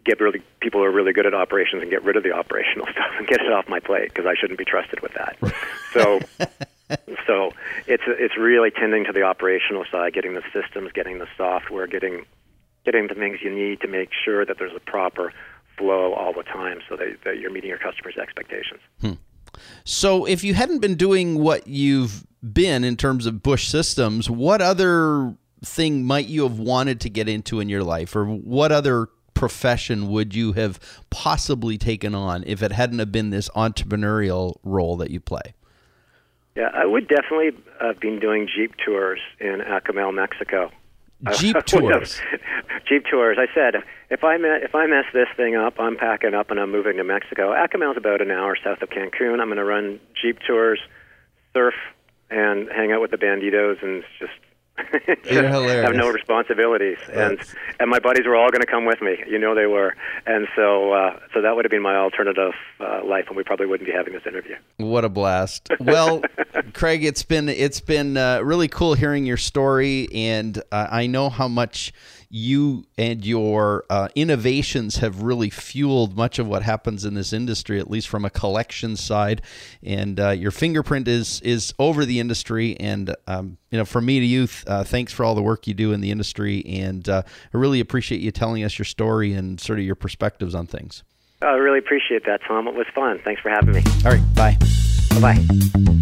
get 0.06 0.20
really 0.22 0.42
people 0.62 0.80
who 0.80 0.86
are 0.86 0.92
really 0.92 1.14
good 1.14 1.26
at 1.26 1.34
operations 1.34 1.82
and 1.82 1.92
get 1.92 2.04
rid 2.04 2.16
of 2.16 2.24
the 2.24 2.32
operational 2.32 2.86
stuff 2.92 3.12
and 3.18 3.28
get 3.28 3.42
it 3.42 3.52
off 3.52 3.68
my 3.68 3.80
plate 3.80 4.14
because 4.14 4.26
I 4.26 4.36
shouldn't 4.40 4.60
be 4.60 4.66
trusted 4.66 5.02
with 5.02 5.14
that. 5.14 5.38
so. 5.94 6.20
So 7.26 7.52
it's 7.86 8.04
it's 8.08 8.38
really 8.38 8.72
tending 8.72 9.04
to 9.04 9.12
the 9.12 9.24
operational 9.24 9.84
side, 9.92 10.14
getting 10.14 10.36
the 10.36 10.44
systems, 10.54 10.94
getting 10.94 11.20
the 11.20 11.28
software, 11.36 11.86
getting 11.86 12.26
getting 12.88 13.08
the 13.08 13.16
things 13.16 13.40
you 13.44 13.54
need 13.54 13.82
to 13.82 13.88
make 13.88 14.10
sure 14.24 14.46
that 14.46 14.58
there's 14.58 14.76
a 14.76 14.80
proper 14.80 15.34
flow 15.78 16.14
all 16.14 16.32
the 16.32 16.44
time, 16.44 16.80
so 16.88 16.96
that, 16.96 17.18
that 17.26 17.38
you're 17.38 17.52
meeting 17.52 17.70
your 17.70 17.78
customers' 17.78 18.16
expectations. 18.18 18.80
Hmm. 19.02 19.14
So, 19.84 20.26
if 20.26 20.44
you 20.44 20.54
hadn't 20.54 20.80
been 20.80 20.96
doing 20.96 21.40
what 21.40 21.68
you've 21.68 22.26
been 22.42 22.84
in 22.84 22.96
terms 22.96 23.26
of 23.26 23.44
Bush 23.44 23.68
Systems, 23.68 24.30
what 24.30 24.62
other 24.62 25.36
thing 25.66 26.06
might 26.06 26.28
you 26.28 26.44
have 26.44 26.60
wanted 26.60 27.02
to 27.02 27.10
get 27.10 27.28
into 27.28 27.60
in 27.60 27.68
your 27.68 27.84
life, 27.84 28.16
or 28.16 28.26
what 28.26 28.72
other 28.72 29.10
profession 29.34 30.08
would 30.08 30.34
you 30.34 30.54
have 30.54 30.80
possibly 31.10 31.78
taken 31.78 32.16
on 32.16 32.44
if 32.48 32.64
it 32.64 32.72
hadn't 32.72 33.00
have 33.00 33.12
been 33.12 33.32
this 33.32 33.50
entrepreneurial 33.50 34.56
role 34.64 34.96
that 34.98 35.12
you 35.12 35.20
play? 35.20 35.54
Yeah, 36.56 36.70
I 36.74 36.86
would 36.86 37.08
definitely 37.08 37.52
have 37.80 38.00
been 38.00 38.20
doing 38.20 38.48
Jeep 38.48 38.74
tours 38.84 39.20
in 39.40 39.60
Akumal, 39.62 40.14
Mexico. 40.14 40.72
Jeep 41.38 41.56
I 41.56 41.60
would 41.60 41.94
have- 41.94 42.02
tours. 42.04 42.22
Jeep 42.88 43.04
tours. 43.10 43.38
I 43.40 43.48
said, 43.54 43.84
if 44.10 44.24
I 44.24 44.36
if 44.36 44.74
I 44.76 44.86
mess 44.88 45.06
this 45.14 45.28
thing 45.36 45.56
up, 45.56 45.80
I'm 45.80 45.98
packing 45.98 46.34
up 46.34 46.52
and 46.52 46.60
I'm 46.60 46.72
moving 46.72 46.98
to 46.98 47.04
Mexico. 47.04 47.54
Akumal's 47.54 47.98
about 47.98 48.22
an 48.22 48.32
hour 48.32 48.56
south 48.64 48.82
of 48.82 48.90
Cancun. 48.90 49.40
I'm 49.42 49.48
going 49.48 49.58
to 49.58 49.66
run 49.66 50.00
Jeep 50.22 50.38
tours, 50.48 50.80
surf, 51.54 51.74
and 52.30 52.70
hang 52.72 52.92
out 52.92 53.02
with 53.02 53.12
the 53.12 53.18
banditos 53.18 53.82
and 53.84 54.04
just. 54.20 54.32
You're 55.30 55.48
have 55.48 55.96
no 55.96 56.10
responsibilities, 56.10 56.98
and 57.08 57.38
That's- 57.38 57.56
and 57.80 57.90
my 57.90 58.00
buddies 58.00 58.26
were 58.26 58.36
all 58.36 58.50
going 58.50 58.62
to 58.62 58.68
come 58.68 58.86
with 58.86 59.02
me. 59.02 59.24
You 59.28 59.40
know 59.40 59.56
they 59.56 59.66
were, 59.66 59.96
and 60.26 60.48
so 60.56 60.94
uh, 60.94 61.20
so 61.34 61.42
that 61.42 61.56
would 61.56 61.66
have 61.66 61.72
been 61.72 61.82
my 61.82 61.96
alternative 61.96 62.54
uh, 62.80 63.02
life, 63.04 63.26
and 63.28 63.36
we 63.36 63.44
probably 63.44 63.66
wouldn't 63.66 63.88
be 63.88 63.94
having 63.94 64.14
this 64.14 64.26
interview. 64.26 64.56
What 64.78 65.04
a 65.04 65.10
blast! 65.10 65.70
Well, 65.80 66.22
Craig, 66.74 67.04
it's 67.04 67.24
been 67.24 67.50
it's 67.50 67.82
been 67.82 68.18
uh, 68.18 68.42
really 68.42 68.68
cool 68.68 68.94
hearing 68.94 69.26
your 69.26 69.38
story, 69.38 70.08
and 70.14 70.58
uh, 70.72 70.88
I 70.92 71.08
know 71.08 71.30
how 71.30 71.48
much 71.48 71.92
you 72.30 72.86
and 72.98 73.26
your 73.26 73.86
uh, 73.90 74.10
innovations 74.16 74.98
have 74.98 75.22
really 75.22 75.50
fueled 75.50 76.16
much 76.18 76.40
of 76.40 76.48
what 76.48 76.62
happens 76.62 77.06
in 77.06 77.14
this 77.14 77.32
industry, 77.32 77.80
at 77.80 77.90
least 77.90 78.08
from 78.08 78.26
a 78.26 78.30
collection 78.30 78.96
side. 78.96 79.42
And 79.84 80.20
uh, 80.20 80.30
your 80.32 80.52
fingerprint 80.52 81.08
is 81.08 81.40
is 81.42 81.74
over 81.80 82.06
the 82.06 82.20
industry, 82.20 82.78
and 82.80 83.16
um, 83.28 83.58
you 83.72 83.78
know, 83.78 83.86
from 83.86 84.06
me 84.06 84.20
to 84.20 84.26
you, 84.26 84.48
uh, 84.68 84.84
thanks 84.84 85.14
for 85.14 85.24
all 85.24 85.36
the 85.36 85.42
work 85.42 85.68
you 85.68 85.74
do 85.74 85.94
in 85.94 86.02
the 86.02 86.12
industry, 86.12 86.66
and 86.66 87.08
uh, 87.08 87.22
I 87.26 87.58
really 87.58 87.80
appreciate 87.80 88.22
you 88.22 88.32
telling 88.32 88.64
us 88.64 88.78
your 88.78 88.86
story 88.86 89.34
and 89.34 89.60
sort 89.60 89.80
of 89.80 89.86
your 89.86 89.96
perspectives 89.96 90.54
on 90.54 90.68
things. 90.68 91.04
I 91.42 91.52
really 91.52 91.80
appreciate 91.80 92.26
that, 92.26 92.42
Tom. 92.48 92.68
It 92.68 92.74
was 92.74 92.88
fun. 92.96 93.20
Thanks 93.24 93.42
for 93.42 93.50
having 93.50 93.74
me. 93.74 93.84
All 94.06 94.12
right, 94.12 94.36
bye. 94.36 94.58
Bye 95.12 95.36
bye. 95.36 95.94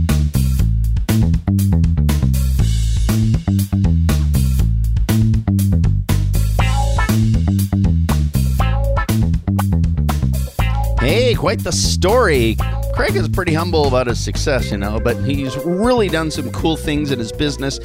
Quite 11.45 11.63
the 11.63 11.71
story. 11.71 12.57
Craig 12.95 13.15
is 13.15 13.29
pretty 13.29 13.53
humble 13.53 13.87
about 13.87 14.07
his 14.07 14.19
success, 14.19 14.71
you 14.71 14.77
know, 14.77 14.99
but 14.99 15.15
he's 15.17 15.55
really 15.57 16.09
done 16.09 16.31
some 16.31 16.51
cool 16.51 16.75
things 16.75 17.11
in 17.11 17.19
his 17.19 17.31
business 17.31 17.79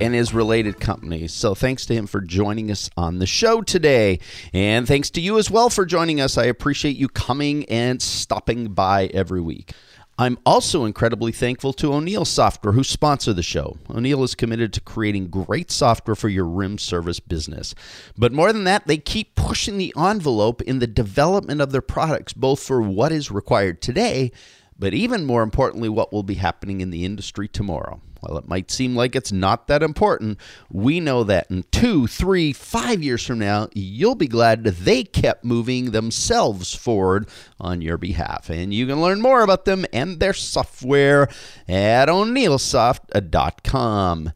and 0.00 0.12
his 0.12 0.34
related 0.34 0.80
companies. 0.80 1.32
So 1.32 1.54
thanks 1.54 1.86
to 1.86 1.94
him 1.94 2.08
for 2.08 2.20
joining 2.20 2.72
us 2.72 2.90
on 2.96 3.20
the 3.20 3.26
show 3.26 3.62
today. 3.62 4.18
And 4.52 4.88
thanks 4.88 5.10
to 5.10 5.20
you 5.20 5.38
as 5.38 5.48
well 5.48 5.70
for 5.70 5.86
joining 5.86 6.20
us. 6.20 6.36
I 6.36 6.46
appreciate 6.46 6.96
you 6.96 7.08
coming 7.08 7.66
and 7.66 8.02
stopping 8.02 8.74
by 8.74 9.06
every 9.06 9.40
week. 9.40 9.70
I'm 10.16 10.38
also 10.46 10.84
incredibly 10.84 11.32
thankful 11.32 11.72
to 11.74 11.92
O'Neil 11.92 12.24
Software, 12.24 12.72
who 12.72 12.84
sponsor 12.84 13.32
the 13.32 13.42
show. 13.42 13.78
O'Neil 13.90 14.22
is 14.22 14.36
committed 14.36 14.72
to 14.74 14.80
creating 14.80 15.26
great 15.26 15.72
software 15.72 16.14
for 16.14 16.28
your 16.28 16.46
RIM 16.46 16.78
service 16.78 17.18
business. 17.18 17.74
But 18.16 18.32
more 18.32 18.52
than 18.52 18.62
that, 18.64 18.86
they 18.86 18.96
keep 18.96 19.34
pushing 19.34 19.76
the 19.76 19.92
envelope 19.96 20.62
in 20.62 20.78
the 20.78 20.86
development 20.86 21.60
of 21.60 21.72
their 21.72 21.80
products, 21.80 22.32
both 22.32 22.60
for 22.62 22.80
what 22.80 23.10
is 23.10 23.32
required 23.32 23.82
today, 23.82 24.30
but 24.78 24.94
even 24.94 25.24
more 25.24 25.42
importantly, 25.42 25.88
what 25.88 26.12
will 26.12 26.22
be 26.22 26.34
happening 26.34 26.80
in 26.80 26.90
the 26.90 27.04
industry 27.04 27.48
tomorrow. 27.48 28.00
While 28.26 28.38
it 28.38 28.48
might 28.48 28.70
seem 28.70 28.96
like 28.96 29.14
it's 29.14 29.32
not 29.32 29.68
that 29.68 29.82
important, 29.82 30.38
we 30.70 30.98
know 30.98 31.24
that 31.24 31.50
in 31.50 31.64
two, 31.70 32.06
three, 32.06 32.54
five 32.54 33.02
years 33.02 33.26
from 33.26 33.38
now, 33.38 33.68
you'll 33.74 34.14
be 34.14 34.28
glad 34.28 34.64
they 34.64 35.04
kept 35.04 35.44
moving 35.44 35.90
themselves 35.90 36.74
forward 36.74 37.28
on 37.60 37.82
your 37.82 37.98
behalf. 37.98 38.48
And 38.48 38.72
you 38.72 38.86
can 38.86 39.02
learn 39.02 39.20
more 39.20 39.42
about 39.42 39.66
them 39.66 39.84
and 39.92 40.20
their 40.20 40.32
software 40.32 41.28
at 41.68 42.08
o'neilsoft.com. 42.08 44.28
Uh, 44.28 44.32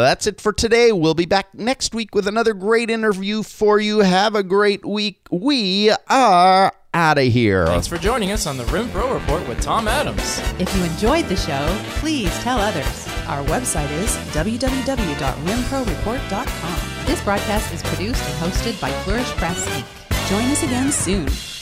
that's 0.00 0.28
it 0.28 0.40
for 0.40 0.52
today. 0.52 0.92
We'll 0.92 1.14
be 1.14 1.26
back 1.26 1.52
next 1.54 1.92
week 1.94 2.14
with 2.14 2.28
another 2.28 2.54
great 2.54 2.88
interview 2.88 3.42
for 3.42 3.80
you. 3.80 3.98
Have 4.00 4.36
a 4.36 4.44
great 4.44 4.84
week. 4.84 5.26
We 5.30 5.90
are 6.08 6.72
out 6.94 7.18
of 7.18 7.24
here. 7.24 7.66
Thanks 7.66 7.88
for 7.88 7.98
joining 7.98 8.30
us 8.30 8.46
on 8.46 8.56
the 8.56 8.64
Rim 8.66 8.88
Pro 8.90 9.12
Report 9.12 9.46
with 9.48 9.60
Tom 9.60 9.88
Adams. 9.88 10.38
If 10.58 10.74
you 10.76 10.84
enjoyed 10.84 11.26
the 11.26 11.36
show, 11.36 11.76
please 11.96 12.32
tell 12.38 12.58
others. 12.58 13.08
Our 13.26 13.42
website 13.44 13.90
is 13.90 14.14
www.rimproreport.com. 14.34 17.06
This 17.06 17.22
broadcast 17.22 17.72
is 17.72 17.82
produced 17.82 18.22
and 18.22 18.52
hosted 18.52 18.78
by 18.80 18.90
Flourish 19.02 19.30
Press 19.32 19.66
Inc. 19.68 19.84
Join 20.28 20.44
us 20.50 20.62
again 20.62 20.92
soon. 20.92 21.53